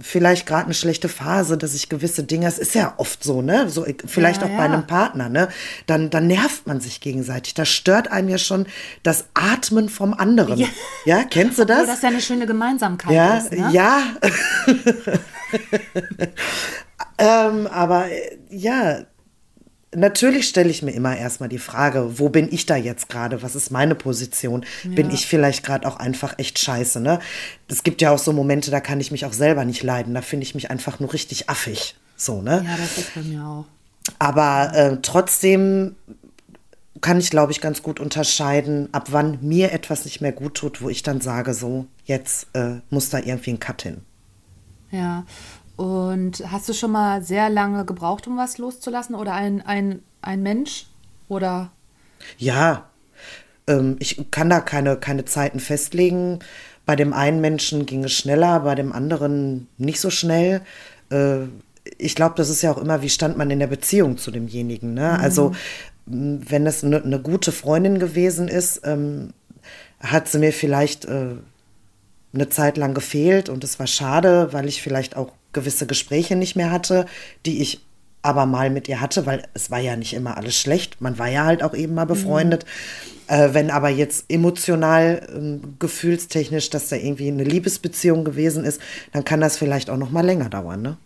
vielleicht 0.00 0.46
gerade 0.46 0.64
eine 0.64 0.74
schlechte 0.74 1.08
Phase, 1.08 1.56
dass 1.56 1.74
ich 1.74 1.88
gewisse 1.88 2.24
Dinge, 2.24 2.46
es 2.46 2.58
ist 2.58 2.74
ja 2.74 2.94
oft 2.96 3.22
so, 3.22 3.40
ne, 3.40 3.70
so 3.70 3.86
vielleicht 4.06 4.42
ja, 4.42 4.48
auch 4.48 4.50
ja. 4.50 4.56
bei 4.56 4.64
einem 4.64 4.86
Partner, 4.86 5.28
ne, 5.28 5.48
dann, 5.86 6.10
dann 6.10 6.26
nervt 6.26 6.66
man 6.66 6.80
sich 6.80 7.00
gegenseitig. 7.00 7.54
Das 7.54 7.68
stört 7.68 8.10
einem 8.10 8.28
ja 8.28 8.38
schon 8.38 8.66
das 9.02 9.26
Atmen 9.34 9.88
vom 9.88 10.12
anderen. 10.12 10.58
Ja, 10.58 10.68
ja 11.04 11.24
kennst 11.24 11.58
du 11.58 11.64
das? 11.64 11.80
Obwohl 11.80 11.94
das 11.94 12.02
ja 12.02 12.08
eine 12.08 12.20
schöne 12.20 12.46
Gemeinsamkeit 12.46 13.12
ja, 13.12 13.36
ist. 13.38 13.52
Ne? 13.52 13.68
Ja, 13.72 14.02
ähm, 17.18 17.66
aber 17.68 18.06
ja, 18.50 19.02
natürlich 19.94 20.48
stelle 20.48 20.70
ich 20.70 20.82
mir 20.82 20.92
immer 20.92 21.16
erstmal 21.16 21.48
die 21.48 21.58
Frage, 21.58 22.18
wo 22.18 22.28
bin 22.28 22.52
ich 22.52 22.66
da 22.66 22.76
jetzt 22.76 23.08
gerade? 23.08 23.42
Was 23.42 23.54
ist 23.54 23.70
meine 23.70 23.94
Position? 23.94 24.64
Ja. 24.84 24.90
Bin 24.90 25.10
ich 25.10 25.26
vielleicht 25.26 25.64
gerade 25.64 25.86
auch 25.86 25.96
einfach 25.96 26.38
echt 26.38 26.58
scheiße, 26.58 27.00
ne? 27.00 27.20
Es 27.68 27.82
gibt 27.82 28.02
ja 28.02 28.10
auch 28.10 28.18
so 28.18 28.32
Momente, 28.32 28.70
da 28.70 28.80
kann 28.80 29.00
ich 29.00 29.10
mich 29.10 29.24
auch 29.24 29.32
selber 29.32 29.64
nicht 29.64 29.82
leiden. 29.82 30.14
Da 30.14 30.22
finde 30.22 30.44
ich 30.44 30.54
mich 30.54 30.70
einfach 30.70 31.00
nur 31.00 31.12
richtig 31.12 31.48
affig. 31.48 31.96
So, 32.16 32.42
ne? 32.42 32.64
Ja, 32.66 32.76
das 32.76 32.98
ist 32.98 33.14
bei 33.14 33.22
mir 33.22 33.44
auch. 33.44 33.64
Aber 34.18 34.72
äh, 34.74 34.98
trotzdem 35.02 35.96
kann 37.00 37.18
ich, 37.18 37.30
glaube 37.30 37.52
ich, 37.52 37.60
ganz 37.60 37.82
gut 37.82 38.00
unterscheiden, 38.00 38.88
ab 38.92 39.08
wann 39.10 39.38
mir 39.42 39.72
etwas 39.72 40.04
nicht 40.04 40.20
mehr 40.20 40.32
gut 40.32 40.54
tut, 40.54 40.80
wo 40.80 40.88
ich 40.88 41.02
dann 41.02 41.20
sage, 41.20 41.54
so, 41.54 41.86
jetzt 42.04 42.48
äh, 42.54 42.76
muss 42.90 43.10
da 43.10 43.18
irgendwie 43.18 43.50
ein 43.50 43.60
Cut 43.60 43.82
hin. 43.82 43.98
Ja, 44.90 45.24
und 45.76 46.42
hast 46.50 46.68
du 46.68 46.72
schon 46.72 46.92
mal 46.92 47.22
sehr 47.22 47.50
lange 47.50 47.84
gebraucht, 47.84 48.26
um 48.26 48.36
was 48.36 48.58
loszulassen? 48.58 49.14
Oder 49.14 49.34
ein, 49.34 49.60
ein, 49.62 50.02
ein 50.22 50.42
Mensch? 50.42 50.86
Oder? 51.28 51.70
Ja, 52.38 52.88
ähm, 53.66 53.96
ich 53.98 54.30
kann 54.30 54.48
da 54.48 54.60
keine, 54.60 54.96
keine 54.96 55.24
Zeiten 55.24 55.60
festlegen. 55.60 56.38
Bei 56.86 56.96
dem 56.96 57.12
einen 57.12 57.40
Menschen 57.40 57.84
ging 57.84 58.04
es 58.04 58.12
schneller, 58.12 58.60
bei 58.60 58.74
dem 58.74 58.92
anderen 58.92 59.68
nicht 59.76 60.00
so 60.00 60.10
schnell. 60.10 60.62
Äh, 61.10 61.40
ich 61.98 62.14
glaube, 62.14 62.34
das 62.36 62.48
ist 62.48 62.62
ja 62.62 62.70
auch 62.70 62.78
immer, 62.78 63.02
wie 63.02 63.10
stand 63.10 63.36
man 63.36 63.50
in 63.50 63.58
der 63.58 63.66
Beziehung 63.66 64.18
zu 64.18 64.30
demjenigen. 64.30 64.94
Ne? 64.94 65.18
Also 65.18 65.52
m, 66.06 66.40
wenn 66.48 66.66
es 66.66 66.84
eine 66.84 67.00
ne 67.00 67.20
gute 67.20 67.52
Freundin 67.52 67.98
gewesen 67.98 68.48
ist, 68.48 68.80
ähm, 68.84 69.34
hat 70.00 70.28
sie 70.28 70.38
mir 70.38 70.52
vielleicht 70.52 71.04
äh, 71.04 71.36
eine 72.32 72.48
Zeit 72.48 72.76
lang 72.76 72.94
gefehlt 72.94 73.48
und 73.48 73.64
es 73.64 73.78
war 73.78 73.86
schade, 73.86 74.52
weil 74.52 74.68
ich 74.68 74.82
vielleicht 74.82 75.16
auch 75.16 75.32
gewisse 75.56 75.86
Gespräche 75.86 76.36
nicht 76.36 76.54
mehr 76.54 76.70
hatte, 76.70 77.06
die 77.44 77.60
ich 77.60 77.80
aber 78.22 78.46
mal 78.46 78.70
mit 78.70 78.88
ihr 78.88 79.00
hatte, 79.00 79.26
weil 79.26 79.42
es 79.54 79.70
war 79.70 79.78
ja 79.78 79.96
nicht 79.96 80.12
immer 80.12 80.36
alles 80.36 80.56
schlecht. 80.56 81.00
Man 81.00 81.18
war 81.18 81.28
ja 81.28 81.44
halt 81.44 81.62
auch 81.62 81.74
eben 81.74 81.94
mal 81.94 82.06
befreundet. 82.06 82.64
Äh, 83.28 83.54
wenn 83.54 83.70
aber 83.70 83.88
jetzt 83.88 84.26
emotional, 84.28 85.26
ähm, 85.34 85.74
gefühlstechnisch, 85.78 86.70
dass 86.70 86.88
da 86.88 86.96
irgendwie 86.96 87.28
eine 87.28 87.44
Liebesbeziehung 87.44 88.24
gewesen 88.24 88.64
ist, 88.64 88.80
dann 89.12 89.24
kann 89.24 89.40
das 89.40 89.56
vielleicht 89.56 89.90
auch 89.90 89.96
noch 89.96 90.10
mal 90.10 90.24
länger 90.24 90.48
dauern, 90.48 90.82
ne? 90.82 90.96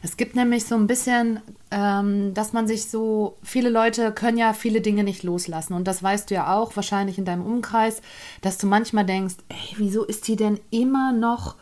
Es 0.00 0.16
gibt 0.16 0.36
nämlich 0.36 0.64
so 0.64 0.76
ein 0.76 0.86
bisschen, 0.86 1.40
ähm, 1.72 2.34
dass 2.34 2.52
man 2.52 2.68
sich 2.68 2.88
so, 2.88 3.36
viele 3.42 3.68
Leute 3.68 4.12
können 4.12 4.38
ja 4.38 4.52
viele 4.52 4.80
Dinge 4.80 5.02
nicht 5.02 5.24
loslassen. 5.24 5.74
Und 5.74 5.88
das 5.88 6.02
weißt 6.02 6.30
du 6.30 6.34
ja 6.36 6.54
auch 6.56 6.76
wahrscheinlich 6.76 7.18
in 7.18 7.24
deinem 7.24 7.44
Umkreis, 7.44 8.00
dass 8.42 8.58
du 8.58 8.68
manchmal 8.68 9.06
denkst, 9.06 9.34
ey, 9.48 9.76
wieso 9.76 10.04
ist 10.04 10.28
die 10.28 10.36
denn 10.36 10.60
immer 10.70 11.12
noch, 11.12 11.56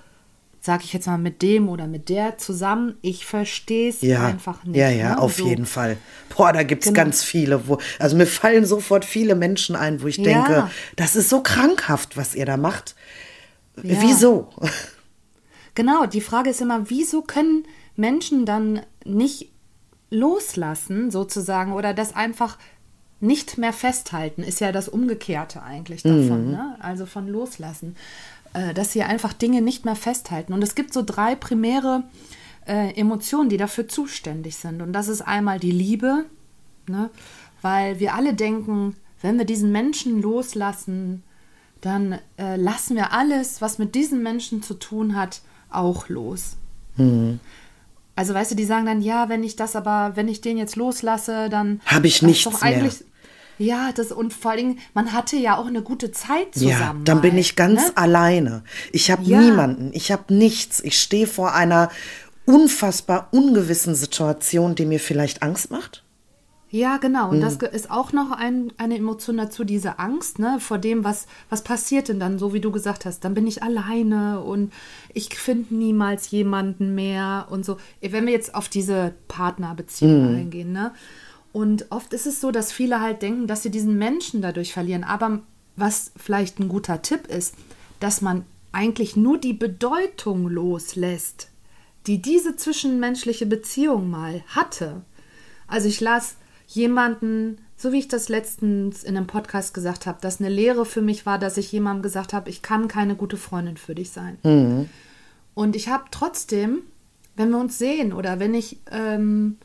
sag 0.67 0.85
ich 0.85 0.93
jetzt 0.93 1.07
mal, 1.07 1.17
mit 1.17 1.41
dem 1.41 1.69
oder 1.71 1.87
mit 1.87 2.09
der 2.11 2.37
zusammen? 2.39 2.97
Ich 3.01 3.25
verstehe 3.25 3.89
es 3.89 4.03
Ja, 4.03 4.27
einfach 4.27 4.65
nicht. 4.65 4.77
ja, 4.77 4.91
ja, 4.91 5.11
ne? 5.11 5.19
auf 5.19 5.37
so. 5.37 5.47
jeden 5.47 5.65
Fall. 5.65 5.97
Boah, 6.37 6.53
da 6.53 6.63
gibt 6.63 6.83
es 6.85 6.93
Genau. 6.93 7.05
ganz 7.05 7.23
viele, 7.25 7.67
wo, 7.69 7.79
also 7.99 8.17
mir 8.17 8.27
fallen 8.27 8.67
sofort 8.67 9.05
viele 9.05 9.35
Menschen 9.35 9.75
ein, 9.77 10.03
wo 10.03 10.07
ich 10.07 10.19
Ja. 10.19 10.25
denke, 10.25 10.71
das 10.97 11.17
ist 11.17 11.31
so 11.31 11.41
krankhaft, 11.43 12.17
was 12.17 12.35
ihr 12.35 12.45
da 12.45 12.57
macht. 12.59 12.95
Ja. 13.83 13.97
Wieso? 14.03 14.51
Genau, 15.75 16.07
die 16.07 16.21
Frage 16.21 16.51
ist 16.51 16.61
immer, 16.61 16.89
wieso 16.91 17.23
können 17.23 17.65
Menschen 17.97 18.45
dann 18.47 18.81
nicht 19.05 19.51
loslassen, 20.11 21.11
sozusagen, 21.11 21.73
oder 21.73 21.95
das 21.95 22.15
einfach 22.15 22.59
nicht 23.21 23.57
mehr 23.59 23.73
festhalten, 23.73 24.43
ist 24.43 24.61
ja 24.61 24.73
das 24.73 24.89
Umgekehrte 24.89 25.63
eigentlich 25.63 26.03
davon, 26.03 26.51
ne? 26.51 26.77
also 26.81 27.07
von 27.07 27.29
loslassen, 27.29 27.97
dass 28.75 28.93
sie 28.93 29.03
einfach 29.03 29.33
Dinge 29.33 29.63
nicht 29.63 29.85
mehr 29.85 29.97
festhalten. 29.97 30.53
Und 30.53 30.63
es 30.63 30.75
gibt 30.75 30.93
so 30.93 31.03
drei 31.05 31.35
primäre 31.35 32.05
äh, 32.67 32.95
Emotionen, 32.99 33.49
die 33.49 33.57
dafür 33.57 33.89
zuständig 33.89 34.57
sind. 34.57 34.83
Und 34.83 34.93
das 34.93 35.09
ist 35.09 35.23
einmal 35.23 35.59
die 35.59 35.71
Liebe, 35.71 36.27
ne? 36.89 37.11
weil 37.63 37.99
wir 38.01 38.15
alle 38.15 38.35
denken, 38.35 38.97
wenn 39.23 39.39
wir 39.39 39.45
diesen 39.45 39.73
Menschen 39.73 40.21
loslassen, 40.21 41.23
dann 41.81 42.19
äh, 42.39 42.57
lassen 42.57 42.97
wir 42.97 43.13
alles, 43.13 43.61
was 43.61 43.79
mit 43.79 43.95
diesem 43.95 44.23
Menschen 44.23 44.63
zu 44.63 44.75
tun 44.75 45.17
hat, 45.17 45.41
auch 45.71 46.09
los. 46.09 46.57
Also 48.15 48.33
weißt 48.33 48.53
du, 48.53 48.55
die 48.55 48.65
sagen 48.65 48.87
dann, 48.87 49.03
ja, 49.03 49.29
wenn 49.29 49.45
ich 49.45 49.57
das 49.57 49.77
aber, 49.77 50.13
wenn 50.15 50.27
ich 50.27 50.41
den 50.41 50.57
jetzt 50.57 50.77
loslasse, 50.77 51.51
dann 51.51 51.81
Hab 51.85 52.05
ich 52.05 52.23
nichts 52.23 52.45
doch 52.45 52.63
mehr. 52.63 52.91
Ja, 53.59 53.91
das 53.93 54.13
und 54.13 54.35
vor 54.35 54.55
Dingen, 54.57 54.79
man 54.95 55.13
hatte 55.13 55.37
ja 55.37 55.57
auch 55.57 55.67
eine 55.67 55.83
gute 55.83 56.13
Zeit 56.13 56.55
Ja, 56.57 56.73
zusammen. 56.77 57.05
dann 57.05 57.21
bin 57.23 57.39
ich 57.39 57.57
ganz 57.57 57.87
ne? 57.89 57.97
alleine. 57.97 58.65
Ich 58.93 59.11
habe 59.11 59.23
Ja. 59.25 59.41
niemanden, 59.41 59.91
ich 59.95 60.13
habe 60.13 60.35
nichts. 60.35 60.81
Ich 60.81 60.99
stehe 61.01 61.27
vor 61.27 61.55
einer 61.55 61.91
unfassbar 62.45 63.29
ungewissen 63.33 63.95
Situation, 63.95 64.75
die 64.75 64.87
mir 64.87 65.01
vielleicht 65.01 65.43
Angst 65.43 65.71
macht. 65.71 66.03
Ja, 66.69 66.97
genau. 66.99 67.31
Und 67.31 67.39
Mhm. 67.39 67.43
das 67.43 67.59
ge- 67.61 67.71
ist 67.73 67.91
auch 67.91 68.13
noch 68.13 68.33
ein, 68.33 68.73
eine 68.77 68.97
Emotion 68.99 69.37
dazu, 69.37 69.65
diese 69.65 69.99
Angst, 70.01 70.39
ne, 70.41 70.59
vor 70.61 70.79
dem, 70.79 71.05
was, 71.05 71.27
was 71.49 71.63
passiert 71.63 72.09
denn 72.09 72.19
dann, 72.21 72.39
so 72.39 72.53
wie 72.53 72.61
du 72.61 72.71
gesagt 72.73 73.05
hast. 73.05 73.25
Dann 73.25 73.35
bin 73.35 73.47
ich 73.47 73.63
alleine 73.63 74.41
und 74.41 74.73
ich 75.15 75.29
finde 75.39 75.75
niemals 75.75 76.31
jemanden 76.31 76.95
mehr 76.95 77.47
und 77.51 77.65
so. 77.65 77.79
Wenn 78.01 78.27
wir 78.27 78.33
jetzt 78.33 78.55
auf 78.55 78.69
diese 78.69 79.15
Partnerbeziehung 79.29 80.33
Mhm. 80.33 80.37
eingehen, 80.39 80.73
ne? 80.73 80.93
Und 81.57 81.87
oft 81.89 82.13
ist 82.13 82.27
es 82.27 82.43
so, 82.43 82.51
dass 82.51 82.71
viele 82.71 83.01
halt 83.01 83.23
denken, 83.23 83.47
dass 83.47 83.63
sie 83.63 83.71
diesen 83.71 83.97
Menschen 83.97 84.43
dadurch 84.43 84.75
verlieren. 84.75 85.05
Aber 85.05 85.41
was 85.75 86.13
vielleicht 86.15 86.61
ein 86.61 86.69
guter 86.69 87.01
Tipp 87.01 87.27
ist, 87.29 87.55
dass 87.99 88.21
man 88.21 88.45
eigentlich 88.73 89.17
nur 89.17 89.39
die 89.39 89.55
Bedeutung 89.55 90.49
loslässt, 90.49 91.49
die 92.07 92.21
diese 92.21 92.57
zwischenmenschliche 92.57 93.47
Beziehung 93.47 94.11
mal 94.11 94.45
hatte. 94.49 95.01
Also 95.67 95.89
ich 95.89 95.99
las 96.03 96.37
jemanden, 96.67 97.57
so 97.75 97.91
wie 97.91 98.01
ich 98.01 98.09
das 98.09 98.29
letztens 98.29 99.03
in 99.03 99.17
einem 99.17 99.27
Podcast 99.27 99.73
gesagt 99.73 100.05
habe, 100.05 100.19
dass 100.21 100.41
eine 100.41 100.51
Lehre 100.51 100.85
für 100.85 101.01
mich 101.01 101.25
war, 101.25 101.39
dass 101.39 101.57
ich 101.57 101.73
jemandem 101.73 102.03
gesagt 102.03 102.35
habe, 102.35 102.51
ich 102.51 102.61
kann 102.61 102.87
keine 102.87 103.17
gute 103.17 103.39
Freundin 103.39 103.79
für 103.79 103.95
dich 103.95 104.11
sein. 104.11 104.37
Und 105.55 105.75
ich 105.75 105.89
habe 105.89 106.05
trotzdem, 106.11 106.83
wenn 107.35 107.49
wir 107.49 107.59
uns 107.59 107.79
sehen 107.79 108.13
oder 108.13 108.41
wenn 108.41 108.53
ich, 108.53 108.79
ähm, 108.91 109.57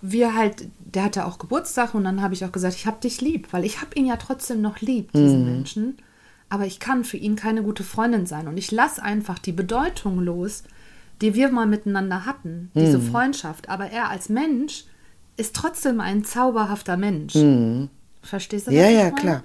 wir 0.00 0.34
halt, 0.34 0.68
der 0.78 1.04
hatte 1.04 1.26
auch 1.26 1.38
Geburtstag 1.38 1.94
und 1.94 2.04
dann 2.04 2.22
habe 2.22 2.34
ich 2.34 2.44
auch 2.44 2.52
gesagt, 2.52 2.74
ich 2.74 2.86
habe 2.86 3.00
dich 3.00 3.20
lieb, 3.20 3.48
weil 3.52 3.64
ich 3.64 3.80
habe 3.80 3.94
ihn 3.94 4.06
ja 4.06 4.16
trotzdem 4.16 4.60
noch 4.60 4.80
lieb, 4.80 5.12
diesen 5.12 5.44
Menschen. 5.44 5.98
Aber 6.48 6.66
ich 6.66 6.80
kann 6.80 7.04
für 7.04 7.16
ihn 7.16 7.36
keine 7.36 7.62
gute 7.62 7.84
Freundin 7.84 8.24
sein. 8.24 8.48
Und 8.48 8.56
ich 8.56 8.70
lasse 8.70 9.02
einfach 9.02 9.38
die 9.38 9.52
Bedeutung 9.52 10.20
los, 10.20 10.62
die 11.20 11.34
wir 11.34 11.50
mal 11.50 11.66
miteinander 11.66 12.24
hatten, 12.24 12.70
diese 12.74 13.00
Freundschaft. 13.00 13.68
Aber 13.68 13.90
er 13.90 14.08
als 14.08 14.28
Mensch 14.28 14.84
ist 15.36 15.54
trotzdem 15.54 16.00
ein 16.00 16.24
zauberhafter 16.24 16.96
Mensch. 16.96 17.34
Verstehst 18.22 18.66
du? 18.66 18.70
was 18.70 18.76
Ja, 18.76 18.88
ja, 18.88 19.10
klar. 19.10 19.42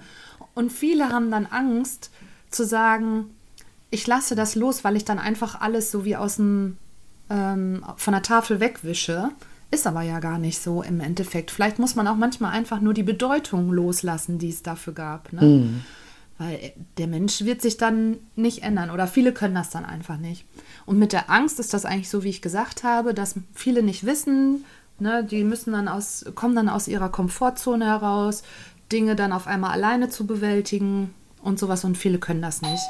Und 0.53 0.71
viele 0.71 1.09
haben 1.09 1.31
dann 1.31 1.45
Angst 1.45 2.11
zu 2.49 2.65
sagen, 2.65 3.31
ich 3.89 4.07
lasse 4.07 4.35
das 4.35 4.55
los, 4.55 4.83
weil 4.83 4.95
ich 4.95 5.05
dann 5.05 5.19
einfach 5.19 5.59
alles 5.61 5.91
so 5.91 6.05
wie 6.05 6.15
aus 6.15 6.37
dem 6.37 6.77
ähm, 7.29 7.83
von 7.97 8.13
der 8.13 8.23
Tafel 8.23 8.59
wegwische. 8.59 9.31
Ist 9.73 9.87
aber 9.87 10.03
ja 10.03 10.19
gar 10.19 10.37
nicht 10.37 10.61
so 10.61 10.83
im 10.83 10.99
Endeffekt. 10.99 11.49
Vielleicht 11.49 11.79
muss 11.79 11.95
man 11.95 12.07
auch 12.07 12.15
manchmal 12.15 12.51
einfach 12.51 12.79
nur 12.79 12.93
die 12.93 13.01
Bedeutung 13.01 13.71
loslassen, 13.71 14.37
die 14.37 14.49
es 14.49 14.61
dafür 14.61 14.93
gab. 14.93 15.33
Ne? 15.33 15.41
Mhm. 15.41 15.81
Weil 16.37 16.73
der 16.99 17.07
Mensch 17.07 17.41
wird 17.41 17.63
sich 17.63 17.77
dann 17.77 18.17
nicht 18.35 18.61
ändern 18.61 18.91
oder 18.91 19.07
viele 19.07 19.33
können 19.33 19.55
das 19.55 19.71
dann 19.71 19.83
einfach 19.83 20.17
nicht. 20.17 20.45
Und 20.85 20.99
mit 20.99 21.11
der 21.11 21.31
Angst 21.31 21.59
ist 21.59 21.73
das 21.73 21.85
eigentlich 21.85 22.11
so, 22.11 22.23
wie 22.23 22.29
ich 22.29 22.43
gesagt 22.43 22.83
habe, 22.83 23.15
dass 23.15 23.33
viele 23.55 23.81
nicht 23.81 24.05
wissen, 24.05 24.63
ne, 24.99 25.23
die 25.23 25.43
müssen 25.43 25.73
dann 25.73 25.87
aus, 25.87 26.23
kommen 26.35 26.55
dann 26.55 26.69
aus 26.69 26.87
ihrer 26.87 27.09
Komfortzone 27.09 27.85
heraus, 27.85 28.43
Dinge 28.91 29.15
dann 29.15 29.31
auf 29.31 29.47
einmal 29.47 29.71
alleine 29.71 30.09
zu 30.09 30.27
bewältigen 30.27 31.15
und 31.41 31.57
sowas 31.57 31.83
und 31.83 31.97
viele 31.97 32.19
können 32.19 32.43
das 32.43 32.61
nicht. 32.61 32.83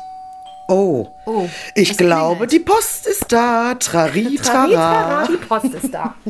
Oh, 0.67 1.07
Oh, 1.25 1.47
ich 1.75 1.91
es 1.91 1.97
glaube, 1.97 2.47
die 2.47 2.59
Post 2.59 3.07
ist 3.07 3.31
da. 3.31 3.75
Trari, 3.75 4.35
trara. 4.41 5.27
die 5.27 5.37
Post 5.37 5.65
ist 5.73 5.93
da. 5.93 6.15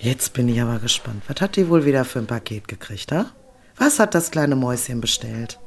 Jetzt 0.00 0.32
bin 0.32 0.48
ich 0.48 0.60
aber 0.60 0.78
gespannt. 0.78 1.22
Was 1.28 1.40
hat 1.40 1.56
die 1.56 1.68
wohl 1.68 1.84
wieder 1.84 2.04
für 2.04 2.20
ein 2.20 2.26
Paket 2.26 2.68
gekriegt, 2.68 3.10
ha? 3.12 3.26
Was 3.76 3.98
hat 3.98 4.14
das 4.14 4.30
kleine 4.30 4.54
Mäuschen 4.56 5.00
bestellt? 5.00 5.58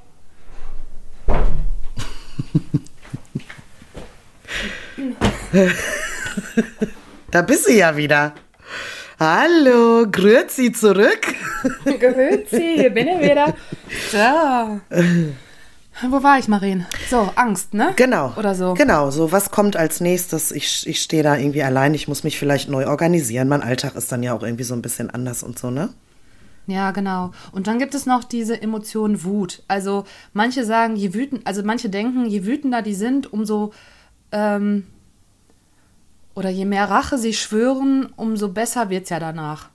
da 7.31 7.41
bist 7.41 7.67
du 7.67 7.73
ja 7.73 7.95
wieder. 7.95 8.33
Hallo, 9.23 10.07
grüezi 10.11 10.71
zurück. 10.71 11.35
Grüezi, 11.85 12.73
hier 12.77 12.89
bin 12.89 13.07
ich 13.07 13.19
wieder. 13.19 13.53
So. 14.11 14.81
Wo 16.09 16.23
war 16.23 16.39
ich, 16.39 16.47
Marien? 16.47 16.87
So, 17.07 17.29
Angst, 17.35 17.75
ne? 17.75 17.93
Genau. 17.97 18.33
Oder 18.35 18.55
so. 18.55 18.73
Genau, 18.73 19.11
so 19.11 19.31
was 19.31 19.51
kommt 19.51 19.75
als 19.75 20.01
nächstes? 20.01 20.51
Ich, 20.51 20.87
ich 20.87 21.03
stehe 21.03 21.21
da 21.21 21.37
irgendwie 21.37 21.61
allein, 21.61 21.93
ich 21.93 22.07
muss 22.07 22.23
mich 22.23 22.39
vielleicht 22.39 22.67
neu 22.67 22.87
organisieren. 22.87 23.47
Mein 23.47 23.61
Alltag 23.61 23.93
ist 23.93 24.11
dann 24.11 24.23
ja 24.23 24.33
auch 24.33 24.41
irgendwie 24.41 24.63
so 24.63 24.73
ein 24.73 24.81
bisschen 24.81 25.11
anders 25.11 25.43
und 25.43 25.59
so, 25.59 25.69
ne? 25.69 25.89
Ja, 26.65 26.89
genau. 26.89 27.29
Und 27.51 27.67
dann 27.67 27.77
gibt 27.77 27.93
es 27.93 28.07
noch 28.07 28.23
diese 28.23 28.59
Emotion 28.59 29.23
Wut. 29.23 29.61
Also 29.67 30.05
manche 30.33 30.65
sagen, 30.65 30.95
je 30.95 31.13
wütend, 31.13 31.45
also 31.45 31.61
manche 31.61 31.89
denken, 31.91 32.25
je 32.25 32.43
wütender 32.47 32.81
die 32.81 32.95
sind, 32.95 33.31
umso 33.31 33.71
ähm, 34.31 34.87
oder 36.35 36.49
je 36.49 36.65
mehr 36.65 36.89
Rache 36.89 37.17
sie 37.17 37.33
schwören, 37.33 38.09
umso 38.15 38.49
besser 38.49 38.89
wird's 38.89 39.09
ja 39.09 39.19
danach. 39.19 39.69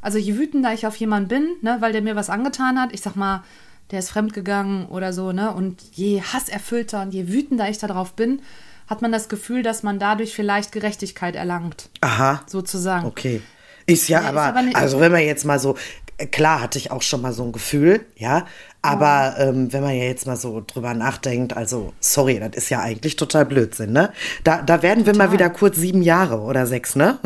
Also 0.00 0.18
je 0.18 0.36
wütender 0.36 0.72
ich 0.72 0.86
auf 0.86 0.96
jemanden 0.96 1.28
bin, 1.28 1.48
ne, 1.60 1.76
weil 1.80 1.92
der 1.92 2.02
mir 2.02 2.16
was 2.16 2.30
angetan 2.30 2.80
hat, 2.80 2.92
ich 2.92 3.00
sag 3.02 3.14
mal, 3.14 3.44
der 3.90 3.98
ist 3.98 4.10
fremdgegangen 4.10 4.86
oder 4.86 5.12
so, 5.12 5.32
ne, 5.32 5.52
und 5.52 5.80
je 5.92 6.20
hasserfüllter 6.22 7.02
und 7.02 7.12
je 7.14 7.28
wütender 7.28 7.68
ich 7.68 7.78
darauf 7.78 8.14
bin, 8.14 8.40
hat 8.88 9.00
man 9.02 9.12
das 9.12 9.28
Gefühl, 9.28 9.62
dass 9.62 9.82
man 9.82 9.98
dadurch 9.98 10.34
vielleicht 10.34 10.72
Gerechtigkeit 10.72 11.36
erlangt, 11.36 11.88
Aha. 12.00 12.42
sozusagen. 12.46 13.06
Okay. 13.06 13.42
Ist 13.86 14.08
ja 14.08 14.20
ist 14.20 14.26
aber, 14.26 14.42
aber 14.44 14.62
nicht- 14.62 14.76
also 14.76 14.98
wenn 15.00 15.12
man 15.12 15.22
jetzt 15.22 15.44
mal 15.44 15.58
so, 15.58 15.76
klar 16.26 16.60
hatte 16.60 16.78
ich 16.78 16.90
auch 16.90 17.02
schon 17.02 17.22
mal 17.22 17.32
so 17.32 17.44
ein 17.44 17.52
Gefühl, 17.52 18.04
ja, 18.16 18.46
aber 18.82 19.36
ähm, 19.38 19.72
wenn 19.72 19.82
man 19.82 19.94
ja 19.94 20.04
jetzt 20.04 20.26
mal 20.26 20.36
so 20.36 20.62
drüber 20.66 20.94
nachdenkt, 20.94 21.56
also 21.56 21.92
sorry, 22.00 22.40
das 22.40 22.56
ist 22.56 22.68
ja 22.68 22.80
eigentlich 22.80 23.16
total 23.16 23.46
Blödsinn, 23.46 23.92
ne? 23.92 24.12
Da, 24.44 24.62
da 24.62 24.82
werden 24.82 25.06
wir 25.06 25.14
mal 25.14 25.26
Total. 25.26 25.32
wieder 25.32 25.50
kurz 25.50 25.76
sieben 25.76 26.02
Jahre 26.02 26.40
oder 26.40 26.66
sechs, 26.66 26.96
ne? 26.96 27.18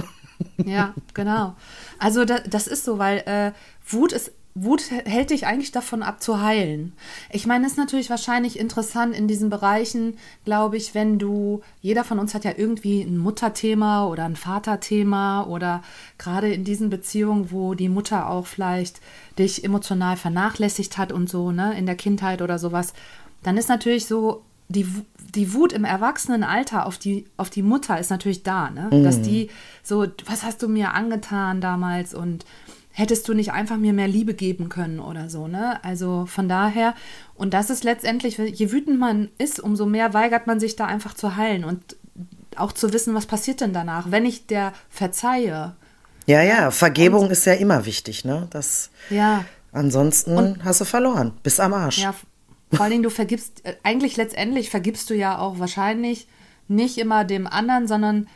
Ja, 0.64 0.94
genau. 1.14 1.56
Also 1.98 2.26
da, 2.26 2.40
das 2.40 2.66
ist 2.66 2.84
so, 2.84 2.98
weil 2.98 3.18
äh, 3.26 3.52
Wut 3.88 4.12
ist 4.12 4.32
Wut 4.58 4.90
hält 4.90 5.30
dich 5.30 5.46
eigentlich 5.46 5.70
davon 5.70 6.02
ab 6.02 6.22
zu 6.22 6.40
heilen. 6.40 6.94
Ich 7.30 7.46
meine, 7.46 7.66
es 7.66 7.72
ist 7.72 7.78
natürlich 7.78 8.08
wahrscheinlich 8.08 8.58
interessant 8.58 9.14
in 9.14 9.28
diesen 9.28 9.50
Bereichen, 9.50 10.16
glaube 10.46 10.78
ich, 10.78 10.94
wenn 10.94 11.18
du, 11.18 11.60
jeder 11.82 12.04
von 12.04 12.18
uns 12.18 12.34
hat 12.34 12.44
ja 12.44 12.52
irgendwie 12.56 13.02
ein 13.02 13.18
Mutterthema 13.18 14.06
oder 14.06 14.24
ein 14.24 14.34
Vaterthema 14.34 15.44
oder 15.44 15.82
gerade 16.16 16.50
in 16.50 16.64
diesen 16.64 16.88
Beziehungen, 16.88 17.50
wo 17.50 17.74
die 17.74 17.90
Mutter 17.90 18.30
auch 18.30 18.46
vielleicht 18.46 19.00
dich 19.38 19.62
emotional 19.62 20.16
vernachlässigt 20.16 20.96
hat 20.96 21.12
und 21.12 21.28
so, 21.28 21.52
ne, 21.52 21.76
in 21.76 21.84
der 21.84 21.96
Kindheit 21.96 22.40
oder 22.40 22.58
sowas, 22.58 22.94
dann 23.42 23.58
ist 23.58 23.68
natürlich 23.68 24.06
so, 24.06 24.42
die, 24.68 24.86
die 25.34 25.52
Wut 25.52 25.72
im 25.72 25.84
Erwachsenenalter 25.84 26.86
auf 26.86 26.98
die, 26.98 27.26
auf 27.36 27.50
die 27.50 27.62
Mutter 27.62 28.00
ist 28.00 28.10
natürlich 28.10 28.42
da, 28.42 28.70
ne? 28.70 28.88
Dass 29.04 29.22
die 29.22 29.48
so, 29.84 30.06
was 30.24 30.42
hast 30.42 30.60
du 30.60 30.68
mir 30.68 30.92
angetan 30.92 31.60
damals 31.60 32.14
und 32.14 32.44
hättest 32.96 33.28
du 33.28 33.34
nicht 33.34 33.52
einfach 33.52 33.76
mir 33.76 33.92
mehr 33.92 34.08
Liebe 34.08 34.32
geben 34.32 34.70
können 34.70 35.00
oder 35.00 35.28
so, 35.28 35.48
ne? 35.48 35.84
Also 35.84 36.24
von 36.24 36.48
daher, 36.48 36.94
und 37.34 37.52
das 37.52 37.68
ist 37.68 37.84
letztendlich, 37.84 38.38
je 38.38 38.72
wütend 38.72 38.98
man 38.98 39.28
ist, 39.36 39.60
umso 39.60 39.84
mehr 39.84 40.14
weigert 40.14 40.46
man 40.46 40.58
sich 40.60 40.76
da 40.76 40.86
einfach 40.86 41.12
zu 41.12 41.36
heilen 41.36 41.64
und 41.64 41.96
auch 42.56 42.72
zu 42.72 42.94
wissen, 42.94 43.14
was 43.14 43.26
passiert 43.26 43.60
denn 43.60 43.74
danach, 43.74 44.10
wenn 44.10 44.24
ich 44.24 44.46
der 44.46 44.72
verzeihe. 44.88 45.76
Ja, 46.24 46.42
ja, 46.42 46.70
Vergebung 46.70 47.30
ist 47.30 47.44
ja 47.44 47.52
immer 47.52 47.84
wichtig, 47.84 48.24
ne? 48.24 48.46
Das, 48.48 48.90
Ja, 49.10 49.44
ansonsten 49.72 50.64
hast 50.64 50.80
du 50.80 50.86
verloren. 50.86 51.32
Bis 51.42 51.60
am 51.60 51.74
Arsch. 51.74 51.98
ja, 51.98 52.14
vor 52.72 52.80
allen 52.80 52.92
Dingen, 52.92 53.02
du 53.02 53.10
vergibst, 53.10 53.60
äh, 53.66 53.74
eigentlich 53.82 54.16
letztendlich 54.16 54.70
vergibst 54.70 55.10
du 55.10 55.14
ja 55.14 55.38
auch 55.38 55.58
wahrscheinlich 55.58 56.28
nicht 56.66 56.96
immer 56.96 57.24
dem 57.24 57.46
anderen, 57.46 57.86
sondern 57.86 58.26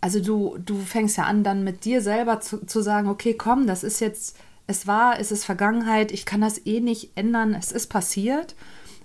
also 0.00 0.20
du, 0.20 0.56
du 0.58 0.78
fängst 0.78 1.16
ja 1.18 1.24
an, 1.24 1.44
dann 1.44 1.64
mit 1.64 1.84
dir 1.84 2.00
selber 2.02 2.40
zu, 2.40 2.64
zu 2.66 2.80
sagen, 2.82 3.08
okay, 3.08 3.34
komm, 3.34 3.66
das 3.66 3.84
ist 3.84 4.00
jetzt, 4.00 4.36
es 4.66 4.86
war, 4.86 5.18
es 5.20 5.30
ist 5.32 5.44
Vergangenheit, 5.44 6.12
ich 6.12 6.24
kann 6.24 6.40
das 6.40 6.64
eh 6.66 6.80
nicht 6.80 7.10
ändern, 7.16 7.54
es 7.54 7.72
ist 7.72 7.88
passiert. 7.88 8.54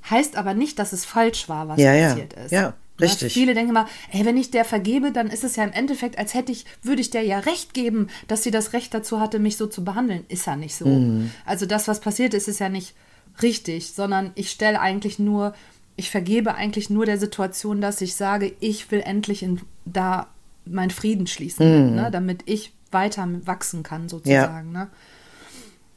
Heißt 0.10 0.36
aber 0.38 0.54
nicht, 0.54 0.78
dass 0.80 0.94
es 0.94 1.04
falsch 1.04 1.50
war, 1.50 1.68
was 1.68 1.80
Ja, 1.80 1.94
ja. 1.94 2.10
passiert 2.10 2.34
ist. 2.34 2.52
Ja, 2.52 2.74
Ne? 2.98 3.08
richtig. 3.08 3.34
Viele 3.34 3.54
denken 3.54 3.72
immer, 3.72 3.88
ey, 4.14 4.24
wenn 4.26 4.38
ich 4.38 4.52
der 4.52 4.64
vergebe, 4.64 5.12
dann 5.12 5.28
ist 5.28 5.44
es 5.44 5.58
ja 5.58 5.66
im 5.66 5.74
Endeffekt, 5.74 6.18
als 6.18 6.34
hätte 6.34 6.54
ich, 6.54 6.66
würde 6.82 7.02
ich 7.02 7.10
der 7.10 7.24
ja 7.24 7.40
recht 7.40 7.74
geben, 7.74 8.08
dass 8.30 8.44
sie 8.44 8.52
das 8.52 8.72
Recht 8.72 8.94
dazu 8.94 9.20
hatte, 9.20 9.38
mich 9.40 9.58
so 9.58 9.68
zu 9.68 9.84
behandeln. 9.84 10.24
Ist 10.30 10.48
ja 10.48 10.56
nicht 10.56 10.76
so. 10.76 10.86
Mhm. 10.86 11.32
Also 11.46 11.66
das, 11.66 11.90
was 11.90 12.00
passiert 12.00 12.34
ist, 12.34 12.48
ist 12.48 12.60
ja 12.60 12.70
nicht 12.70 12.96
richtig, 13.42 13.92
sondern 13.92 14.32
ich 14.36 14.50
stelle 14.50 14.80
eigentlich 14.80 15.20
nur, 15.20 15.54
ich 15.98 16.10
vergebe 16.10 16.56
eigentlich 16.56 16.90
nur 16.90 17.06
der 17.06 17.18
Situation, 17.18 17.82
dass 17.82 18.00
ich 18.00 18.16
sage, 18.16 18.54
ich 18.62 18.90
will 18.92 19.02
endlich 19.02 19.44
in, 19.44 19.60
da 19.84 20.28
meinen 20.66 20.92
Frieden 20.92 21.28
schließen, 21.28 21.90
Mhm. 21.90 21.96
ne, 21.96 22.12
damit 22.12 22.44
ich 22.46 22.74
weiter 22.92 23.28
wachsen 23.46 23.84
kann, 23.84 24.10
sozusagen. 24.10 24.72
Ne? 24.72 24.88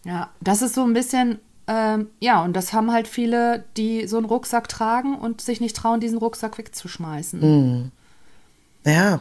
Ja, 0.05 0.31
das 0.41 0.63
ist 0.63 0.75
so 0.75 0.85
ein 0.85 0.93
bisschen, 0.95 1.39
ähm, 1.67 2.09
ja, 2.21 2.43
und 2.43 2.55
das 2.55 2.73
haben 2.73 2.93
halt 2.93 3.09
viele, 3.09 3.65
die 3.77 4.07
so 4.07 4.17
einen 4.17 4.27
Rucksack 4.27 4.69
tragen 4.69 5.15
und 5.17 5.41
sich 5.41 5.61
nicht 5.61 5.77
trauen, 5.77 6.01
diesen 6.01 6.19
Rucksack 6.19 6.59
wegzuschmeißen. 6.59 7.91
Ja, 8.85 9.21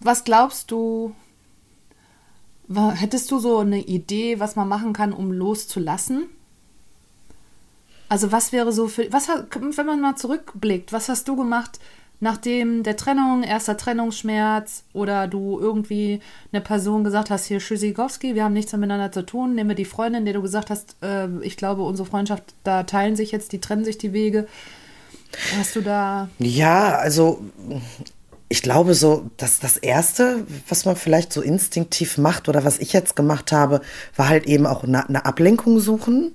Was 0.00 0.22
glaubst 0.24 0.70
du, 0.70 1.14
hättest 2.94 3.30
du 3.30 3.38
so 3.40 3.58
eine 3.58 3.80
Idee, 3.80 4.38
was 4.40 4.54
man 4.56 4.68
machen 4.68 4.92
kann, 4.92 5.12
um 5.12 5.32
loszulassen? 5.32 6.24
Also 8.08 8.30
was 8.32 8.52
wäre 8.52 8.72
so 8.72 8.88
für, 8.88 9.12
was 9.12 9.28
wenn 9.28 9.86
man 9.86 10.00
mal 10.00 10.16
zurückblickt, 10.16 10.92
was 10.92 11.08
hast 11.08 11.28
du 11.28 11.36
gemacht, 11.36 11.78
nachdem 12.20 12.82
der 12.82 12.96
Trennung, 12.96 13.42
erster 13.42 13.76
Trennungsschmerz 13.76 14.84
oder 14.92 15.28
du 15.28 15.58
irgendwie 15.60 16.20
eine 16.52 16.60
Person 16.60 17.04
gesagt 17.04 17.30
hast, 17.30 17.46
hier 17.46 17.60
Schüssigowski, 17.60 18.34
wir 18.34 18.44
haben 18.44 18.54
nichts 18.54 18.72
miteinander 18.72 19.12
zu 19.12 19.22
tun, 19.22 19.54
nehme 19.54 19.74
die 19.74 19.84
Freundin, 19.84 20.24
der 20.24 20.34
du 20.34 20.42
gesagt 20.42 20.70
hast, 20.70 20.96
äh, 21.02 21.28
ich 21.42 21.56
glaube, 21.56 21.82
unsere 21.82 22.08
Freundschaft, 22.08 22.54
da 22.64 22.82
teilen 22.82 23.16
sich 23.16 23.32
jetzt, 23.32 23.52
die 23.52 23.60
trennen 23.60 23.84
sich 23.84 23.98
die 23.98 24.12
Wege. 24.12 24.46
Hast 25.58 25.76
du 25.76 25.82
da, 25.82 26.28
Ja, 26.38 26.96
also 26.96 27.42
ich 28.48 28.62
glaube 28.62 28.94
so, 28.94 29.30
dass 29.36 29.60
das 29.60 29.76
Erste, 29.76 30.46
was 30.68 30.86
man 30.86 30.96
vielleicht 30.96 31.32
so 31.32 31.42
instinktiv 31.42 32.16
macht 32.16 32.48
oder 32.48 32.64
was 32.64 32.78
ich 32.78 32.92
jetzt 32.92 33.14
gemacht 33.14 33.52
habe, 33.52 33.82
war 34.16 34.28
halt 34.28 34.46
eben 34.46 34.66
auch 34.66 34.84
eine, 34.84 35.06
eine 35.06 35.26
Ablenkung 35.26 35.80
suchen. 35.80 36.32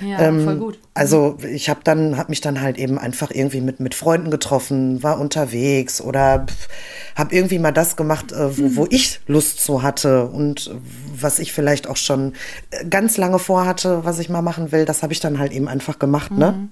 Ja, 0.00 0.18
voll 0.32 0.56
gut. 0.56 0.78
Also 0.94 1.38
ich 1.42 1.68
habe 1.68 1.80
dann, 1.84 2.16
habe 2.16 2.30
mich 2.30 2.40
dann 2.40 2.60
halt 2.60 2.78
eben 2.78 2.98
einfach 2.98 3.30
irgendwie 3.30 3.60
mit, 3.60 3.80
mit 3.80 3.94
Freunden 3.94 4.30
getroffen, 4.30 5.02
war 5.02 5.18
unterwegs 5.20 6.00
oder 6.00 6.46
habe 7.14 7.34
irgendwie 7.34 7.58
mal 7.58 7.72
das 7.72 7.96
gemacht, 7.96 8.32
äh, 8.32 8.56
wo, 8.58 8.76
wo 8.76 8.86
ich 8.90 9.20
Lust 9.26 9.60
zu 9.60 9.82
hatte 9.82 10.26
und 10.26 10.70
was 11.14 11.38
ich 11.38 11.52
vielleicht 11.52 11.86
auch 11.86 11.96
schon 11.96 12.34
äh, 12.70 12.84
ganz 12.86 13.16
lange 13.16 13.38
vorhatte, 13.38 14.04
was 14.04 14.18
ich 14.18 14.28
mal 14.28 14.42
machen 14.42 14.72
will, 14.72 14.84
das 14.84 15.02
habe 15.02 15.12
ich 15.12 15.20
dann 15.20 15.38
halt 15.38 15.52
eben 15.52 15.68
einfach 15.68 15.98
gemacht, 15.98 16.32
ne? 16.32 16.68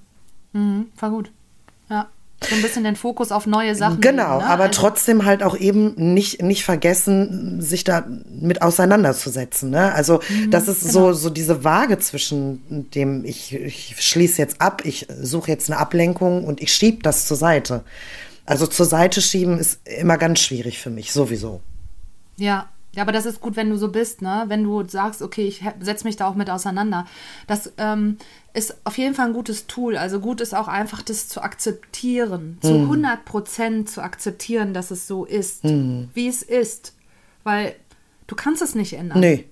Mhm, 0.53 0.87
war 0.97 1.09
gut. 1.09 1.31
Ja. 1.89 2.07
So 2.43 2.53
ein 2.53 2.61
bisschen 2.61 2.83
den 2.83 2.95
Fokus 2.95 3.31
auf 3.31 3.47
neue 3.47 3.75
Sachen. 3.75 4.01
Genau, 4.01 4.35
legen, 4.37 4.45
ne? 4.47 4.53
aber 4.53 4.63
Also- 4.65 4.81
trotzdem 4.81 5.25
halt 5.25 5.41
auch 5.41 5.55
eben 5.57 5.93
nicht, 6.13 6.41
nicht 6.41 6.63
vergessen, 6.65 7.61
sich 7.61 7.83
da 7.83 8.05
mit 8.29 8.61
auseinanderzusetzen. 8.61 9.69
Ne? 9.71 9.93
Also 9.93 10.19
Mhm, 10.29 10.51
das 10.51 10.67
ist 10.67 10.81
genau. 10.81 10.91
so, 10.93 11.13
so 11.13 11.29
diese 11.29 11.63
Waage 11.63 11.97
zwischen 11.99 12.89
dem, 12.91 13.23
ich, 13.25 13.53
ich 13.53 13.95
schließe 13.99 14.39
jetzt 14.41 14.61
ab, 14.61 14.81
ich 14.85 15.07
suche 15.21 15.49
jetzt 15.49 15.71
eine 15.71 15.79
Ablenkung 15.79 16.43
und 16.43 16.61
ich 16.61 16.73
schiebe 16.73 17.01
das 17.01 17.25
zur 17.25 17.37
Seite. 17.37 17.83
Also 18.45 18.67
zur 18.67 18.85
Seite 18.85 19.21
schieben 19.21 19.57
ist 19.57 19.79
immer 19.87 20.17
ganz 20.17 20.39
schwierig 20.41 20.77
für 20.79 20.91
mich, 20.91 21.11
sowieso. 21.13 21.61
Ja. 22.37 22.69
Ja, 22.95 23.01
aber 23.03 23.11
das 23.11 23.25
ist 23.25 23.41
gut, 23.41 23.55
wenn 23.55 23.69
du 23.69 23.77
so 23.77 23.89
bist, 23.89 24.21
ne? 24.21 24.45
Wenn 24.47 24.63
du 24.63 24.83
sagst, 24.87 25.21
okay, 25.21 25.45
ich 25.47 25.63
setze 25.79 26.05
mich 26.05 26.15
da 26.15 26.27
auch 26.27 26.35
mit 26.35 26.49
auseinander. 26.49 27.05
Das 27.45 27.73
ähm, 27.77 28.17
ist 28.53 28.77
auf 28.85 28.97
jeden 28.97 29.13
Fall 29.13 29.27
ein 29.27 29.33
gutes 29.33 29.67
Tool. 29.67 29.97
Also 29.97 30.19
gut 30.19 30.39
ist 30.41 30.55
auch 30.55 30.67
einfach, 30.69 31.01
das 31.01 31.27
zu 31.27 31.41
akzeptieren. 31.41 32.57
Zu 32.61 32.73
100 32.73 33.25
Prozent 33.25 33.89
zu 33.89 34.01
akzeptieren, 34.01 34.73
dass 34.73 34.91
es 34.91 35.07
so 35.07 35.25
ist, 35.25 35.63
wie 35.63 36.27
es 36.27 36.41
ist. 36.41 36.93
Weil 37.43 37.75
du 38.27 38.35
kannst 38.35 38.61
es 38.61 38.75
nicht 38.75 38.93
ändern. 38.93 39.19
Nee. 39.19 39.45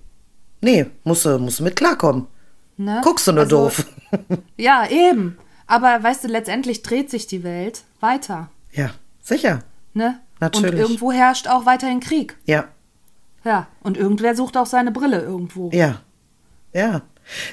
Nee, 0.60 0.86
musst 1.04 1.26
du, 1.26 1.38
musst 1.38 1.60
du 1.60 1.64
mit 1.64 1.76
klarkommen. 1.76 2.26
Ne? 2.78 3.00
Guckst 3.04 3.26
du 3.26 3.32
nur 3.32 3.42
Also, 3.44 3.64
doof. 3.64 3.86
Ja, 4.56 4.86
eben. 4.88 5.36
Aber 5.66 6.02
weißt 6.02 6.24
du, 6.24 6.28
letztendlich 6.28 6.82
dreht 6.82 7.10
sich 7.10 7.26
die 7.26 7.44
Welt 7.44 7.82
weiter. 8.00 8.50
ja, 8.72 8.90
sicher. 9.22 9.60
Ne? 9.92 10.18
Natürlich. 10.40 10.72
Und 10.72 10.78
irgendwo 10.78 11.12
herrscht 11.12 11.46
auch 11.48 11.66
weiterhin 11.66 12.00
Krieg. 12.00 12.36
Ja, 12.46 12.64
Ja. 13.44 13.66
Und 13.82 13.96
irgendwer 13.96 14.34
sucht 14.34 14.56
auch 14.56 14.66
seine 14.66 14.90
Brille 14.90 15.20
irgendwo. 15.20 15.70
ja, 15.72 16.00
ja. 16.72 17.02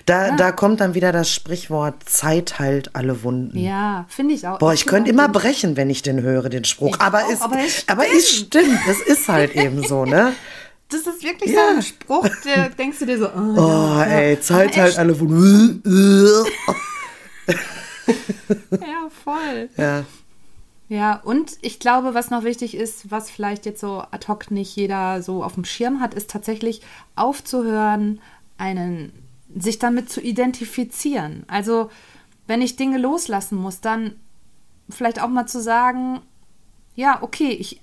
Da, 0.05 0.35
da 0.35 0.51
kommt 0.51 0.81
dann 0.81 0.95
wieder 0.95 1.13
das 1.13 1.31
Sprichwort 1.31 2.03
Zeit 2.09 2.59
heilt 2.59 2.93
alle 2.93 3.23
Wunden. 3.23 3.57
Ja, 3.57 4.03
finde 4.09 4.33
ich 4.33 4.45
auch. 4.45 4.59
Boah, 4.59 4.73
ich 4.73 4.81
finde 4.81 4.95
könnte 4.95 5.11
immer 5.11 5.29
brechen, 5.29 5.77
wenn 5.77 5.89
ich 5.89 6.01
den 6.01 6.21
höre, 6.21 6.49
den 6.49 6.65
Spruch. 6.65 6.95
Ich 6.97 7.01
aber, 7.01 7.23
auch, 7.23 7.29
ist, 7.29 7.41
aber 7.41 7.57
es 7.59 7.83
aber 7.87 8.03
es 8.05 8.29
stimmt, 8.35 8.79
es 8.89 8.99
ist 8.99 9.29
halt 9.29 9.55
eben 9.55 9.81
so, 9.83 10.03
ne? 10.05 10.33
Das 10.89 11.07
ist 11.07 11.23
wirklich 11.23 11.51
Ja. 11.51 11.69
so 11.69 11.75
ein 11.77 11.81
Spruch, 11.83 12.27
der 12.43 12.67
denkst 12.77 12.99
du 12.99 13.05
dir 13.05 13.17
so, 13.17 13.27
oh, 13.27 13.53
Oh, 13.55 13.99
ja, 13.99 14.03
ey, 14.03 14.33
ja. 14.33 14.41
Zeit 14.41 14.75
halt 14.75 14.97
alle 14.99 15.17
Wunden. 15.17 15.81
Ja, 18.71 19.09
voll. 19.23 19.69
Ja, 19.77 20.03
Ja, 20.91 21.21
und 21.23 21.57
ich 21.61 21.79
glaube, 21.79 22.13
was 22.15 22.31
noch 22.31 22.43
wichtig 22.43 22.75
ist, 22.75 23.09
was 23.11 23.31
vielleicht 23.31 23.65
jetzt 23.65 23.79
so 23.79 24.03
ad 24.11 24.27
hoc 24.27 24.51
nicht 24.51 24.75
jeder 24.75 25.21
so 25.21 25.41
auf 25.41 25.53
dem 25.53 25.63
Schirm 25.63 26.01
hat, 26.01 26.13
ist 26.13 26.29
tatsächlich 26.29 26.81
aufzuhören, 27.15 28.19
einen, 28.57 29.13
sich 29.55 29.79
damit 29.79 30.09
zu 30.09 30.19
identifizieren. 30.19 31.45
Also, 31.47 31.89
wenn 32.45 32.61
ich 32.61 32.75
Dinge 32.75 32.97
loslassen 32.97 33.55
muss, 33.55 33.79
dann 33.79 34.15
vielleicht 34.89 35.21
auch 35.21 35.29
mal 35.29 35.45
zu 35.45 35.61
sagen, 35.61 36.19
ja, 36.93 37.23
okay, 37.23 37.51
ich, 37.51 37.79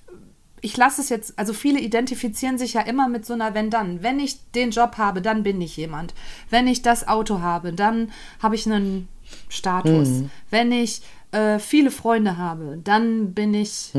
ich 0.60 0.76
lasse 0.76 1.00
es 1.00 1.08
jetzt, 1.08 1.38
also 1.38 1.54
viele 1.54 1.80
identifizieren 1.80 2.58
sich 2.58 2.74
ja 2.74 2.82
immer 2.82 3.08
mit 3.08 3.24
so 3.24 3.32
einer 3.32 3.54
Wenn-Dann. 3.54 4.02
Wenn 4.02 4.20
ich 4.20 4.36
den 4.50 4.70
Job 4.70 4.98
habe, 4.98 5.22
dann 5.22 5.44
bin 5.44 5.62
ich 5.62 5.78
jemand. 5.78 6.12
Wenn 6.50 6.66
ich 6.66 6.82
das 6.82 7.08
Auto 7.08 7.40
habe, 7.40 7.72
dann 7.72 8.12
habe 8.42 8.54
ich 8.54 8.66
einen 8.66 9.08
Status. 9.48 10.24
Wenn 10.50 10.72
ich 10.72 11.00
äh, 11.32 11.58
viele 11.58 11.90
Freunde 11.90 12.36
habe, 12.36 12.78
dann 12.82 13.34
bin 13.34 13.54
ich 13.54 13.90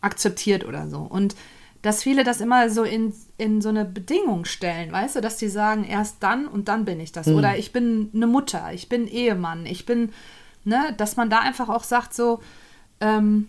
akzeptiert 0.00 0.64
oder 0.64 0.88
so. 0.88 0.98
Und 0.98 1.34
dass 1.82 2.02
viele 2.02 2.24
das 2.24 2.40
immer 2.40 2.70
so 2.70 2.82
in, 2.82 3.12
in 3.36 3.60
so 3.60 3.68
eine 3.68 3.84
Bedingung 3.84 4.46
stellen, 4.46 4.90
weißt 4.90 5.16
du, 5.16 5.20
dass 5.20 5.36
die 5.36 5.48
sagen, 5.48 5.84
erst 5.84 6.22
dann 6.22 6.46
und 6.46 6.68
dann 6.68 6.86
bin 6.86 6.98
ich 6.98 7.12
das. 7.12 7.26
Oder 7.28 7.58
ich 7.58 7.72
bin 7.72 8.10
eine 8.14 8.26
Mutter, 8.26 8.72
ich 8.72 8.88
bin 8.88 9.06
Ehemann, 9.06 9.66
ich 9.66 9.84
bin, 9.84 10.10
ne, 10.64 10.94
dass 10.96 11.16
man 11.16 11.28
da 11.28 11.40
einfach 11.40 11.68
auch 11.68 11.84
sagt, 11.84 12.14
so, 12.14 12.40
ähm, 13.00 13.48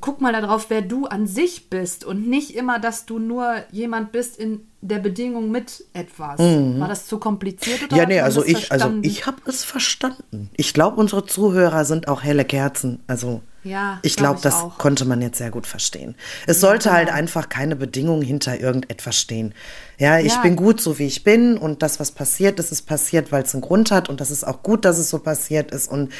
guck 0.00 0.20
mal 0.20 0.32
darauf, 0.32 0.70
wer 0.70 0.82
du 0.82 1.06
an 1.06 1.26
sich 1.26 1.70
bist 1.70 2.04
und 2.04 2.28
nicht 2.28 2.54
immer, 2.56 2.78
dass 2.78 3.06
du 3.06 3.18
nur 3.18 3.54
jemand 3.72 4.12
bist 4.12 4.36
in 4.38 4.60
der 4.80 4.98
Bedingung 4.98 5.50
mit 5.50 5.84
etwas. 5.92 6.38
War 6.38 6.88
das 6.88 7.06
zu 7.06 7.18
kompliziert 7.18 7.84
oder 7.84 7.96
ja 7.96 8.06
nee, 8.06 8.20
also 8.20 8.44
ich, 8.44 8.70
also 8.70 8.92
ich 9.02 9.26
habe 9.26 9.38
es 9.46 9.64
verstanden. 9.64 10.50
Ich 10.56 10.72
glaube, 10.72 11.00
unsere 11.00 11.26
Zuhörer 11.26 11.84
sind 11.84 12.06
auch 12.08 12.22
helle 12.22 12.44
Kerzen. 12.44 13.00
Also, 13.08 13.42
Ja, 13.64 13.98
Ich 14.02 14.14
glaub 14.14 14.36
glaube, 14.36 14.36
ich 14.38 14.42
das 14.42 14.54
auch. 14.54 14.78
konnte 14.78 15.04
man 15.04 15.20
jetzt 15.20 15.38
sehr 15.38 15.50
gut 15.50 15.66
verstehen. 15.66 16.14
Es 16.46 16.60
sollte 16.60 16.84
genau. 16.90 16.94
halt 16.96 17.10
einfach 17.12 17.48
keine 17.48 17.74
Bedingung 17.74 18.22
hinter 18.22 18.60
irgendetwas 18.60 19.16
stehen. 19.16 19.52
Ja, 19.98 20.20
ich 20.20 20.34
Ja. 20.34 20.42
bin 20.42 20.54
gut 20.54 20.80
so, 20.80 20.98
wie 21.00 21.06
ich 21.06 21.24
bin 21.24 21.58
und 21.58 21.82
das, 21.82 21.98
was 21.98 22.12
passiert 22.12 22.60
ist, 22.60 22.70
ist 22.70 22.82
passiert, 22.82 23.32
weil 23.32 23.42
es 23.42 23.54
einen 23.54 23.62
Grund 23.62 23.90
hat 23.90 24.08
und 24.08 24.20
das 24.20 24.30
ist 24.30 24.46
auch 24.46 24.62
gut, 24.62 24.84
dass 24.84 24.98
es 24.98 25.10
so 25.10 25.18
passiert 25.18 25.72
ist 25.72 25.90
und 25.90 26.12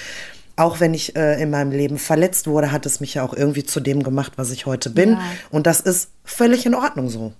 auch 0.58 0.80
wenn 0.80 0.94
ich 0.94 1.16
äh, 1.16 1.40
in 1.40 1.50
meinem 1.50 1.70
Leben 1.70 1.98
verletzt 1.98 2.46
wurde, 2.46 2.72
hat 2.72 2.86
es 2.86 3.00
mich 3.00 3.14
ja 3.14 3.22
auch 3.22 3.34
irgendwie 3.34 3.64
zu 3.64 3.80
dem 3.80 4.02
gemacht, 4.02 4.32
was 4.36 4.50
ich 4.50 4.66
heute 4.66 4.90
bin. 4.90 5.12
Ja. 5.12 5.20
Und 5.50 5.66
das 5.66 5.80
ist 5.80 6.10
völlig 6.24 6.66
in 6.66 6.74
Ordnung 6.74 7.08
so. 7.08 7.32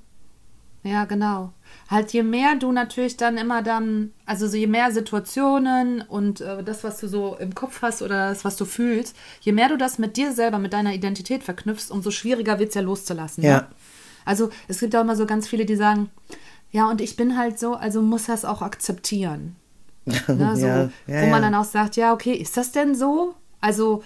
Ja, 0.84 1.04
genau. 1.04 1.52
Halt 1.90 2.12
je 2.12 2.22
mehr 2.22 2.54
du 2.54 2.70
natürlich 2.70 3.16
dann 3.16 3.36
immer 3.36 3.62
dann, 3.62 4.12
also 4.26 4.46
so 4.46 4.56
je 4.56 4.66
mehr 4.66 4.92
Situationen 4.92 6.02
und 6.02 6.40
äh, 6.40 6.62
das, 6.62 6.84
was 6.84 7.00
du 7.00 7.08
so 7.08 7.36
im 7.36 7.54
Kopf 7.54 7.82
hast 7.82 8.02
oder 8.02 8.28
das, 8.28 8.44
was 8.44 8.56
du 8.56 8.64
fühlst, 8.64 9.16
je 9.40 9.52
mehr 9.52 9.68
du 9.68 9.76
das 9.76 9.98
mit 9.98 10.16
dir 10.16 10.32
selber, 10.32 10.58
mit 10.58 10.72
deiner 10.72 10.94
Identität 10.94 11.42
verknüpfst, 11.42 11.90
umso 11.90 12.10
schwieriger 12.10 12.58
wird 12.58 12.68
es 12.68 12.74
ja 12.74 12.82
loszulassen. 12.82 13.42
Ja. 13.42 13.56
Ne? 13.56 13.66
Also 14.24 14.50
es 14.68 14.80
gibt 14.80 14.94
auch 14.94 15.00
immer 15.00 15.16
so 15.16 15.26
ganz 15.26 15.48
viele, 15.48 15.64
die 15.64 15.76
sagen, 15.76 16.10
ja, 16.70 16.88
und 16.90 17.00
ich 17.00 17.16
bin 17.16 17.38
halt 17.38 17.58
so, 17.58 17.74
also 17.74 18.02
muss 18.02 18.26
das 18.26 18.44
auch 18.44 18.60
akzeptieren. 18.60 19.56
Ne, 20.28 20.56
so, 20.56 20.66
Ja, 20.66 20.90
ja, 21.06 21.22
wo 21.22 21.26
man 21.26 21.42
dann 21.42 21.54
auch 21.54 21.64
sagt, 21.64 21.96
ja, 21.96 22.12
okay, 22.12 22.32
ist 22.32 22.56
das 22.56 22.72
denn 22.72 22.94
so? 22.94 23.34
Also 23.60 24.02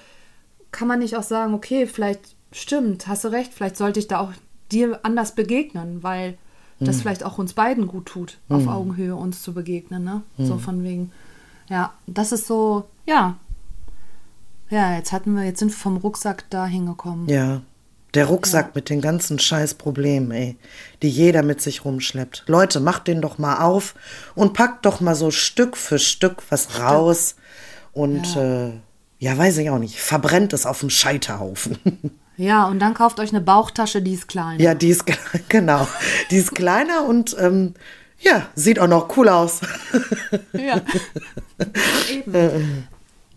kann 0.71 0.89
man 0.89 1.01
nicht 1.01 1.17
auch 1.17 1.23
sagen, 1.23 1.55
okay, 1.55 1.87
vielleicht 1.87 2.37
stimmt, 2.53 3.07
hast 3.07 3.25
du 3.25 3.29
recht, 3.29 3.53
vielleicht 3.53 3.77
sollte 3.77 4.01
ich 4.01 4.09
da 4.09 4.21
auch 4.21 4.33
dir 4.71 5.01
anders 5.03 5.35
begegnen, 5.35 6.03
weil 6.03 6.37
Hm. 6.79 6.87
das 6.87 7.01
vielleicht 7.01 7.25
auch 7.25 7.39
uns 7.39 7.53
beiden 7.53 7.87
gut 7.87 8.07
tut, 8.07 8.39
auf 8.49 8.67
Augenhöhe 8.67 9.15
uns 9.15 9.43
zu 9.43 9.53
begegnen, 9.53 10.05
ne? 10.05 10.23
Hm. 10.37 10.47
So 10.47 10.59
von 10.59 10.83
wegen, 10.83 11.13
ja, 11.69 11.93
das 12.07 12.33
ist 12.33 12.47
so, 12.47 12.85
ja. 13.07 13.37
Ja, 14.71 14.97
jetzt 14.97 15.13
hatten 15.13 15.35
wir, 15.35 15.45
jetzt 15.45 15.59
sind 15.59 15.69
wir 15.71 15.77
vom 15.77 15.99
Rucksack 15.99 16.45
da 16.51 16.67
hingekommen. 16.67 17.29
Ja. 17.29 17.61
Der 18.15 18.27
Rucksack 18.27 18.75
mit 18.75 18.91
den 18.91 19.01
ganzen 19.01 19.39
scheiß 19.39 19.75
Problemen, 19.75 20.31
ey, 20.33 20.57
die 21.01 21.09
jeder 21.09 21.43
mit 21.43 21.63
sich 21.63 21.85
rumschleppt. 21.85 22.45
Leute, 22.47 22.81
macht 22.81 23.09
den 23.09 23.23
doch 23.23 23.39
mal 23.39 23.61
auf 23.63 23.95
und 24.35 24.53
packt 24.53 24.85
doch 24.85 25.01
mal 25.01 25.15
so 25.15 25.31
Stück 25.31 25.77
für 25.77 25.99
Stück 25.99 26.43
was 26.51 26.79
raus 26.79 27.37
und 27.93 28.35
ja, 28.35 28.67
äh, 28.67 28.73
ja 29.19 29.39
weiß 29.39 29.57
ich 29.59 29.71
auch 29.71 29.79
nicht, 29.79 29.99
verbrennt 29.99 30.53
es 30.53 30.67
auf 30.67 30.81
dem 30.81 30.91
Scheiterhaufen. 30.91 31.79
Ja, 32.39 32.65
und 32.65 32.79
dann 32.79 32.95
kauft 32.95 33.21
euch 33.21 33.29
eine 33.29 33.43
Bauchtasche, 33.43 34.01
die 34.01 34.15
ist 34.15 34.27
klein. 34.27 34.59
ja, 34.59 34.75
die 34.75 34.89
ist 34.89 35.05
genau, 35.51 35.87
die 36.31 36.39
ist 36.39 36.55
kleiner 36.55 37.05
und 37.05 37.37
ähm, 37.39 37.75
ja, 38.19 38.47
sieht 38.55 38.79
auch 38.79 38.89
noch 38.89 39.17
cool 39.17 39.29
aus. 39.29 39.61
Ja. 40.55 40.81
Eben. 42.11 42.87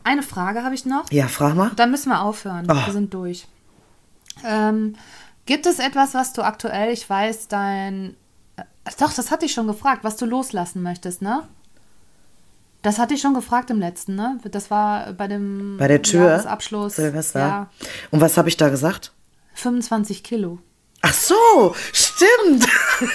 Eine 0.04 0.24
Frage 0.24 0.64
habe 0.64 0.74
ich 0.76 0.86
noch. 0.86 1.12
ja, 1.12 1.28
frag 1.28 1.56
mal. 1.56 1.72
Dann 1.76 1.92
müssen 1.92 2.10
wir 2.10 2.22
aufhören. 2.22 2.68
Oh. 2.70 2.74
Wir 2.74 2.94
sind 2.94 3.14
durch. 3.14 3.48
Ähm, 4.44 4.96
gibt 5.46 5.66
es 5.66 5.80
etwas, 5.80 6.14
was 6.14 6.34
du 6.34 6.42
aktuell, 6.44 6.92
ich 6.92 7.10
weiß, 7.10 7.48
dein. 7.48 8.16
Äh, 8.58 8.64
doch, 9.00 9.14
das 9.14 9.32
hatte 9.32 9.46
ich 9.46 9.54
schon 9.54 9.68
gefragt, 9.68 10.04
was 10.04 10.18
du 10.18 10.26
loslassen 10.26 10.82
möchtest, 10.82 11.22
ne? 11.22 11.44
Das 12.82 13.00
hatte 13.00 13.16
ich 13.16 13.22
schon 13.22 13.34
gefragt 13.34 13.72
im 13.72 13.80
letzten, 13.80 14.16
ne? 14.16 14.40
Das 14.52 14.70
war 14.70 15.14
bei 15.14 15.28
dem 15.28 15.78
Bei 15.78 15.88
der 15.88 16.02
Tür. 16.02 16.28
Jahresabschluss. 16.28 16.96
Silvester. 16.98 17.40
Ja, 17.40 17.70
Und 18.12 18.22
was 18.22 18.38
habe 18.38 18.48
ich 18.50 18.58
da 18.58 18.70
gesagt? 18.70 19.12
25 19.56 20.24
Kilo. 20.24 20.60
Ach 21.08 21.14
so, 21.14 21.76
stimmt. 21.94 22.66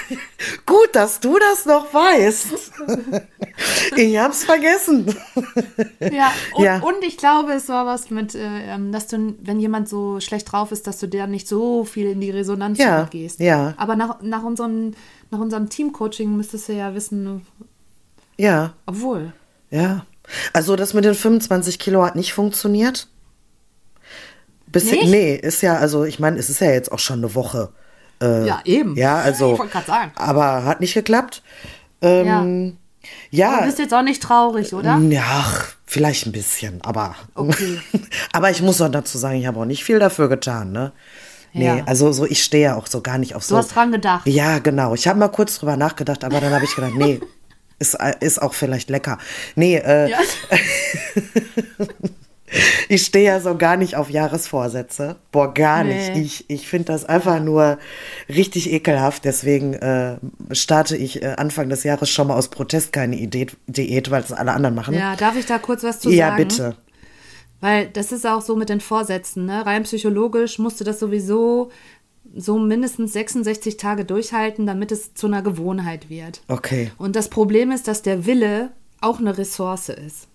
Gut, 0.66 0.90
dass 0.92 1.18
du 1.18 1.38
das 1.40 1.66
noch 1.66 1.92
weißt. 1.92 2.46
ich 3.96 4.16
hab's 4.16 4.44
vergessen. 4.44 5.12
Ja 6.00 6.32
und, 6.54 6.64
Ja. 6.64 6.78
und 6.78 7.02
ich 7.02 7.16
glaube, 7.16 7.52
es 7.52 7.68
war 7.68 7.86
was 7.86 8.10
mit, 8.10 8.36
äh, 8.36 8.74
ähm, 8.74 8.92
dass 8.92 9.08
du, 9.08 9.34
wenn 9.42 9.58
jemand 9.58 9.88
so 9.88 10.20
schlecht 10.20 10.52
drauf 10.52 10.70
ist, 10.70 10.86
dass 10.86 10.98
du 11.00 11.08
der 11.08 11.26
nicht 11.26 11.48
so 11.48 11.84
viel 11.84 12.06
in 12.06 12.20
die 12.20 12.30
Resonanz 12.30 12.78
Ja, 12.78 13.04
gehst. 13.10 13.40
ja. 13.40 13.74
Aber 13.76 13.96
nach, 13.96 14.22
nach, 14.22 14.44
unserem, 14.44 14.92
nach 15.32 15.40
unserem 15.40 15.68
Teamcoaching 15.68 16.36
müsstest 16.36 16.68
du 16.68 16.74
ja 16.74 16.94
wissen, 16.94 17.44
Ja, 18.36 18.74
obwohl. 18.86 19.32
ja. 19.70 20.06
Also 20.52 20.76
das 20.76 20.94
mit 20.94 21.04
den 21.04 21.14
25 21.14 21.80
Kilo 21.80 22.04
hat 22.04 22.14
nicht 22.14 22.34
funktioniert. 22.34 23.08
Bis 24.72 24.84
Nicht? 24.90 25.08
Nee, 25.08 25.34
ist 25.34 25.62
ja, 25.62 25.76
also 25.76 26.04
ich 26.04 26.18
meine, 26.20 26.38
es 26.38 26.48
ist 26.50 26.60
ja 26.60 26.70
jetzt 26.70 26.92
auch 26.92 26.98
schon 26.98 27.18
eine 27.18 27.34
Woche. 27.34 27.70
Äh, 28.22 28.46
Ja, 28.46 28.60
eben. 28.64 28.96
Ja, 28.96 29.16
also. 29.16 29.54
Ich 29.54 29.58
wollte 29.58 29.72
gerade 29.72 29.86
sagen. 29.86 30.12
Aber 30.16 30.64
hat 30.64 30.80
nicht 30.80 30.94
geklappt. 30.94 31.42
Ähm, 32.02 32.76
ja. 33.30 33.60
Du 33.60 33.66
bist 33.66 33.78
jetzt 33.78 33.94
auch 33.94 34.02
nicht 34.02 34.22
traurig, 34.22 34.72
oder? 34.74 34.98
Ja, 34.98 35.22
ach, 35.26 35.68
vielleicht 35.86 36.26
ein 36.26 36.32
bisschen, 36.32 36.80
aber. 36.82 37.14
Okay. 37.34 37.78
aber 38.32 38.50
ich 38.50 38.62
muss 38.62 38.80
auch 38.80 38.88
dazu 38.90 39.18
sagen, 39.18 39.36
ich 39.38 39.46
habe 39.46 39.58
auch 39.58 39.64
nicht 39.64 39.84
viel 39.84 39.98
dafür 39.98 40.28
getan, 40.28 40.70
ne? 40.72 40.92
Nee, 41.52 41.64
Ja. 41.66 41.82
also 41.86 42.12
so, 42.12 42.26
ich 42.26 42.44
stehe 42.44 42.62
ja 42.62 42.76
auch 42.76 42.86
so 42.86 43.00
gar 43.00 43.18
nicht 43.18 43.34
auf 43.34 43.42
so. 43.42 43.56
Du 43.56 43.58
hast 43.58 43.74
dran 43.74 43.90
gedacht. 43.90 44.24
Ja, 44.26 44.60
genau. 44.60 44.94
Ich 44.94 45.08
habe 45.08 45.18
mal 45.18 45.28
kurz 45.28 45.58
drüber 45.58 45.76
nachgedacht, 45.76 46.22
aber 46.22 46.40
dann 46.40 46.52
habe 46.52 46.64
ich 46.64 46.74
gedacht, 46.76 46.94
nee, 46.94 47.20
ist, 47.80 47.98
ist 48.20 48.40
auch 48.40 48.54
vielleicht 48.54 48.88
lecker. 48.88 49.18
Nee, 49.56 49.76
äh, 49.78 50.10
Ja. 50.10 50.18
ich 52.88 53.06
stehe 53.06 53.26
ja 53.26 53.40
so 53.40 53.56
gar 53.56 53.76
nicht 53.76 53.96
auf 53.96 54.10
Jahresvorsätze. 54.10 55.16
Boah, 55.32 55.54
gar 55.54 55.84
nicht. 55.84 56.14
Nee. 56.14 56.22
Ich, 56.22 56.50
ich 56.50 56.68
finde 56.68 56.86
das 56.86 57.04
einfach 57.04 57.40
nur 57.40 57.78
richtig 58.28 58.72
ekelhaft. 58.72 59.24
Deswegen 59.24 59.74
äh, 59.74 60.16
starte 60.52 60.96
ich 60.96 61.22
äh, 61.22 61.34
Anfang 61.36 61.68
des 61.68 61.84
Jahres 61.84 62.10
schon 62.10 62.28
mal 62.28 62.36
aus 62.36 62.48
Protest 62.48 62.92
keine 62.92 63.16
Diät, 63.16 63.56
Diät 63.66 64.10
weil 64.10 64.22
es 64.22 64.32
alle 64.32 64.52
anderen 64.52 64.74
machen. 64.74 64.94
Ja, 64.94 65.16
darf 65.16 65.36
ich 65.36 65.46
da 65.46 65.58
kurz 65.58 65.84
was 65.84 66.00
zu 66.00 66.10
ja 66.10 66.30
sagen? 66.30 66.48
bitte. 66.48 66.76
Weil 67.60 67.88
das 67.88 68.10
ist 68.10 68.26
auch 68.26 68.40
so 68.40 68.56
mit 68.56 68.70
den 68.70 68.80
Vorsätzen, 68.80 69.44
ne? 69.44 69.64
Rein 69.66 69.82
psychologisch 69.82 70.58
musst 70.58 70.80
du 70.80 70.84
das 70.84 70.98
sowieso 70.98 71.70
so 72.34 72.58
mindestens 72.58 73.12
66 73.12 73.76
Tage 73.76 74.04
durchhalten, 74.04 74.66
damit 74.66 74.92
es 74.92 75.14
zu 75.14 75.26
einer 75.26 75.42
Gewohnheit 75.42 76.08
wird. 76.08 76.42
Okay. 76.48 76.90
Und 76.96 77.16
das 77.16 77.28
Problem 77.28 77.70
ist, 77.70 77.88
dass 77.88 78.02
der 78.02 78.24
Wille 78.24 78.70
auch 79.00 79.18
eine 79.18 79.36
Ressource 79.36 79.88
ist. 79.88 80.28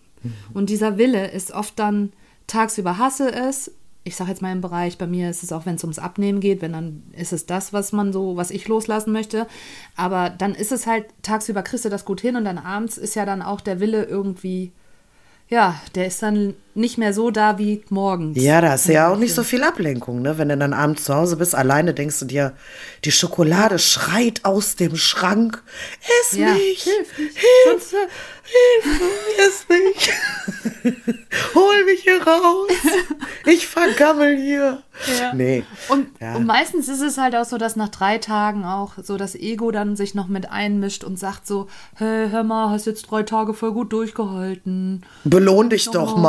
Und 0.54 0.70
dieser 0.70 0.98
Wille 0.98 1.32
ist 1.32 1.52
oft 1.52 1.78
dann 1.80 2.14
tagsüber 2.48 2.98
hasse 2.98 3.32
es. 3.32 3.72
Ich 4.04 4.16
sage 4.16 4.30
jetzt 4.30 4.42
mal 4.42 4.52
im 4.52 4.62
Bereich, 4.62 4.98
bei 4.98 5.08
mir 5.08 5.30
ist 5.30 5.42
es 5.42 5.52
auch, 5.52 5.66
wenn 5.66 5.76
es 5.76 5.84
ums 5.84 5.98
Abnehmen 5.98 6.40
geht, 6.40 6.62
wenn 6.62 6.74
dann 6.74 7.04
ist 7.14 7.34
es 7.34 7.48
das, 7.48 7.74
was 7.74 7.92
man 7.92 8.14
so, 8.14 8.38
was 8.38 8.52
ich 8.52 8.68
loslassen 8.68 9.12
möchte. 9.12 9.48
Aber 9.96 10.30
dann 10.30 10.54
ist 10.54 10.72
es 10.72 10.86
halt, 10.86 11.08
tagsüber 11.24 11.64
kriegst 11.64 11.86
du 11.86 11.90
das 11.90 12.06
gut 12.06 12.22
hin 12.22 12.36
und 12.36 12.46
dann 12.46 12.60
abends 12.60 12.98
ist 12.98 13.16
ja 13.16 13.26
dann 13.26 13.42
auch 13.42 13.62
der 13.62 13.80
Wille 13.80 14.04
irgendwie, 14.04 14.72
ja, 15.50 15.80
der 15.96 16.06
ist 16.06 16.22
dann 16.22 16.54
nicht 16.76 16.98
mehr 16.98 17.14
so 17.14 17.32
da 17.32 17.58
wie 17.58 17.84
morgens. 17.90 18.42
Ja, 18.42 18.62
da 18.62 18.76
ist 18.76 18.88
ja 18.88 19.10
auch 19.12 19.18
nicht 19.18 19.34
so 19.34 19.44
viel 19.44 19.64
Ablenkung, 19.64 20.22
ne? 20.22 20.38
Wenn 20.38 20.50
du 20.50 20.58
dann 20.58 20.74
abends 20.74 21.06
zu 21.06 21.16
Hause 21.16 21.38
bist, 21.38 21.56
alleine 21.56 21.94
denkst 21.94 22.20
du 22.20 22.26
dir, 22.26 22.54
die 23.04 23.12
Schokolade 23.12 23.80
schreit 23.80 24.42
aus 24.44 24.76
dem 24.76 24.96
Schrank. 24.96 25.64
Ess 26.22 26.38
Ja, 26.38 26.54
mich! 26.54 26.84
hilf 26.84 27.18
mich. 27.18 27.34
Hilfe! 27.66 27.96
Hilfe! 28.44 29.04
Ess 29.48 29.66
mich! 29.70 30.12
Hol 31.56 31.86
mich 31.86 32.02
hier 32.02 32.22
raus! 32.26 32.70
Ich 33.48 33.68
vergammel 33.68 34.38
hier! 34.38 34.82
Ja. 35.20 35.34
Nee. 35.34 35.64
Und, 35.90 36.08
Ja. 36.22 36.36
und 36.36 36.46
meistens 36.46 36.88
ist 36.88 37.02
es 37.02 37.18
halt 37.18 37.36
auch 37.36 37.44
so, 37.46 37.58
dass 37.58 37.76
nach 37.76 37.90
drei 37.90 38.18
Tagen 38.18 38.64
auch 38.66 38.94
so 39.02 39.18
das 39.18 39.36
Ego 39.36 39.72
dann 39.72 39.96
sich 39.96 40.16
noch 40.16 40.28
mit 40.28 40.50
einmischt 40.52 41.04
und 41.04 41.20
sagt 41.20 41.46
so, 41.48 41.68
hey, 41.96 42.30
hör 42.30 42.44
mal, 42.44 42.70
hast 42.70 42.86
jetzt 42.86 43.10
drei 43.12 43.24
Tage 43.24 43.54
voll 43.54 43.74
gut 43.74 43.92
durchgehalten. 43.92 45.04
Belohn 45.24 45.70
dich 45.70 45.86
doch 45.90 46.16
Oh, 46.16 46.20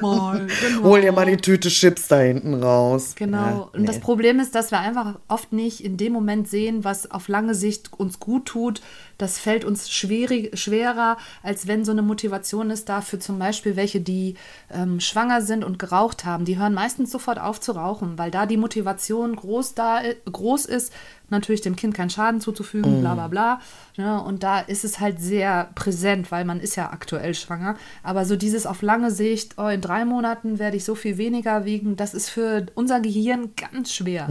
mal, 0.00 0.46
genau. 0.46 0.82
Hol 0.84 1.00
dir 1.00 1.12
mal 1.12 1.26
die 1.26 1.36
Tüte 1.36 1.68
Chips 1.68 2.08
da 2.08 2.20
hinten 2.20 2.54
raus. 2.54 3.14
Genau. 3.16 3.38
Ja, 3.38 3.68
und 3.72 3.80
nee. 3.80 3.86
das 3.86 4.00
Problem 4.00 4.40
ist, 4.40 4.54
dass 4.54 4.70
wir 4.70 4.80
einfach 4.80 5.18
oft 5.28 5.52
nicht 5.52 5.84
in 5.84 5.96
dem 5.96 6.12
Moment 6.12 6.48
sehen, 6.48 6.84
was 6.84 7.10
auf 7.10 7.28
lange 7.28 7.54
Sicht 7.54 7.92
uns 7.92 8.20
gut 8.20 8.46
tut. 8.46 8.80
Das 9.18 9.38
fällt 9.38 9.64
uns 9.64 9.90
schwierig, 9.90 10.58
schwerer, 10.58 11.16
als 11.42 11.66
wenn 11.66 11.84
so 11.84 11.92
eine 11.92 12.02
Motivation 12.02 12.70
ist 12.70 12.88
dafür 12.88 13.18
zum 13.18 13.38
Beispiel 13.38 13.76
welche, 13.76 14.00
die 14.00 14.34
ähm, 14.70 15.00
schwanger 15.00 15.40
sind 15.40 15.64
und 15.64 15.78
geraucht 15.78 16.24
haben. 16.24 16.44
Die 16.44 16.58
hören 16.58 16.74
meistens 16.74 17.10
sofort 17.10 17.38
auf 17.40 17.60
zu 17.60 17.72
rauchen, 17.72 18.18
weil 18.18 18.30
da 18.30 18.46
die 18.46 18.58
Motivation 18.58 19.34
groß, 19.34 19.74
da, 19.74 20.02
groß 20.30 20.66
ist, 20.66 20.92
natürlich 21.28 21.60
dem 21.60 21.76
Kind 21.76 21.94
keinen 21.94 22.10
Schaden 22.10 22.40
zuzufügen, 22.40 23.00
bla 23.00 23.14
bla 23.14 23.28
bla. 23.28 23.60
Ne? 23.96 24.22
Und 24.22 24.42
da 24.42 24.60
ist 24.60 24.84
es 24.84 25.00
halt 25.00 25.20
sehr 25.20 25.70
präsent, 25.74 26.30
weil 26.30 26.44
man 26.44 26.60
ist 26.60 26.76
ja 26.76 26.90
aktuell 26.90 27.34
schwanger. 27.34 27.76
Aber 28.02 28.24
so 28.24 28.36
dieses 28.36 28.66
auf 28.66 28.82
lange 28.82 29.10
Sicht, 29.10 29.54
oh, 29.58 29.68
in 29.68 29.80
drei 29.80 30.04
Monaten 30.04 30.58
werde 30.58 30.76
ich 30.76 30.84
so 30.84 30.94
viel 30.94 31.18
weniger 31.18 31.64
wiegen, 31.64 31.96
das 31.96 32.14
ist 32.14 32.30
für 32.30 32.66
unser 32.74 33.00
Gehirn 33.00 33.50
ganz 33.56 33.92
schwer. 33.92 34.28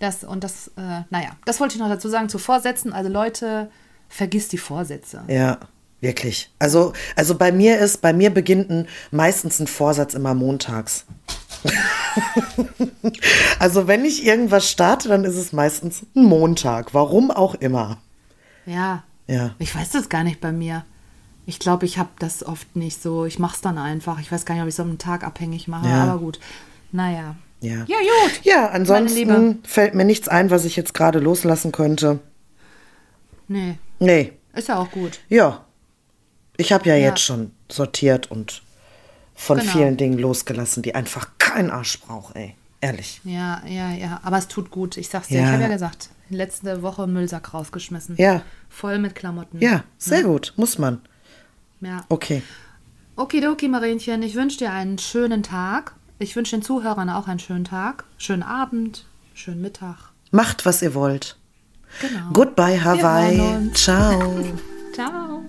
Das, 0.00 0.24
und 0.24 0.42
das, 0.42 0.68
äh, 0.76 1.02
naja, 1.10 1.30
das 1.44 1.60
wollte 1.60 1.74
ich 1.74 1.80
noch 1.80 1.88
dazu 1.88 2.08
sagen 2.08 2.28
zu 2.28 2.38
Vorsätzen. 2.38 2.92
Also 2.92 3.08
Leute, 3.08 3.70
vergiss 4.08 4.48
die 4.48 4.58
Vorsätze. 4.58 5.22
Ja, 5.28 5.58
wirklich. 6.00 6.50
Also, 6.58 6.92
also 7.16 7.36
bei 7.36 7.52
mir 7.52 7.78
ist, 7.78 8.02
bei 8.02 8.12
mir 8.12 8.30
beginnt 8.30 8.70
ein, 8.70 8.88
meistens 9.10 9.60
ein 9.60 9.66
Vorsatz 9.66 10.14
immer 10.14 10.34
montags. 10.34 11.06
also 13.58 13.86
wenn 13.86 14.04
ich 14.04 14.24
irgendwas 14.26 14.68
starte, 14.70 15.08
dann 15.08 15.24
ist 15.24 15.36
es 15.36 15.52
meistens 15.52 16.02
ein 16.14 16.24
Montag. 16.24 16.94
Warum 16.94 17.30
auch 17.30 17.54
immer. 17.56 17.98
Ja. 18.66 19.04
Ja. 19.26 19.54
Ich 19.58 19.74
weiß 19.74 19.90
das 19.90 20.08
gar 20.08 20.24
nicht 20.24 20.40
bei 20.40 20.52
mir. 20.52 20.84
Ich 21.46 21.58
glaube, 21.58 21.86
ich 21.86 21.98
habe 21.98 22.10
das 22.18 22.44
oft 22.44 22.76
nicht 22.76 23.02
so. 23.02 23.24
Ich 23.24 23.38
mache 23.38 23.56
es 23.56 23.60
dann 23.60 23.78
einfach. 23.78 24.20
Ich 24.20 24.30
weiß 24.30 24.44
gar 24.44 24.54
nicht, 24.54 24.62
ob 24.62 24.68
ich 24.68 24.74
es 24.74 24.80
am 24.80 24.98
Tag 24.98 25.24
abhängig 25.24 25.68
mache, 25.68 25.88
Ja. 25.88 26.04
aber 26.04 26.18
gut. 26.20 26.38
Naja. 26.92 27.36
Ja. 27.60 27.84
Ja, 27.86 27.96
gut. 27.98 28.40
Ja, 28.44 28.68
ansonsten 28.70 29.60
fällt 29.64 29.94
mir 29.94 30.04
nichts 30.04 30.28
ein, 30.28 30.50
was 30.50 30.64
ich 30.64 30.76
jetzt 30.76 30.94
gerade 30.94 31.18
loslassen 31.20 31.72
könnte. 31.72 32.18
Nee, 33.48 33.78
Nee, 33.98 34.32
ist 34.54 34.68
ja 34.68 34.78
auch 34.78 34.90
gut. 34.90 35.20
ja. 35.28 35.64
Ich 36.58 36.72
habe 36.72 36.86
ja, 36.88 36.94
Ja. 36.94 37.08
jetzt 37.08 37.20
schon 37.22 37.50
sortiert 37.70 38.30
und 38.30 38.62
von 39.34 39.58
Genau. 39.58 39.72
vielen 39.72 39.96
Dingen 39.96 40.18
losgelassen, 40.18 40.82
die 40.82 40.94
einfach 40.94 41.28
kein 41.54 41.70
Arsch 41.70 42.00
braucht, 42.00 42.36
ey. 42.36 42.54
Ehrlich. 42.80 43.20
Ja, 43.24 43.62
ja, 43.66 43.90
ja. 43.92 44.20
Aber 44.24 44.38
es 44.38 44.48
tut 44.48 44.70
gut. 44.70 44.96
Ich 44.96 45.08
sag's 45.08 45.28
dir, 45.28 45.38
Ja. 45.40 45.44
ich 45.46 45.52
habe 45.52 45.62
ja 45.62 45.68
gesagt, 45.68 46.10
letzte 46.30 46.82
Woche 46.82 47.06
Müllsack 47.06 47.54
rausgeschmissen. 47.54 48.16
Ja. 48.18 48.42
Voll 48.68 48.98
mit 48.98 49.14
Klamotten. 49.14 49.60
Ja, 49.60 49.84
sehr 49.98 50.22
gut. 50.24 50.52
Muss 50.56 50.78
man. 50.78 51.00
Ja. 51.80 52.04
Okay. 52.08 52.42
Okidoki, 53.16 53.68
Marienchen, 53.68 54.22
ich 54.22 54.34
wünsche 54.34 54.58
dir 54.58 54.72
einen 54.72 54.98
schönen 54.98 55.42
Tag. 55.42 55.94
Ich 56.18 56.34
wünsche 56.34 56.56
den 56.56 56.62
Zuhörern 56.62 57.10
auch 57.10 57.28
einen 57.28 57.38
schönen 57.40 57.64
Tag, 57.64 58.04
schönen 58.16 58.42
Abend, 58.42 59.06
schönen 59.34 59.60
Mittag. 59.60 60.12
Macht, 60.30 60.64
was 60.64 60.80
ihr 60.82 60.94
wollt. 60.94 61.36
Genau. 62.00 62.30
Goodbye, 62.32 62.82
Hawaii. 62.82 63.70
Ciao. 63.74 64.42
Ciao. 64.94 65.42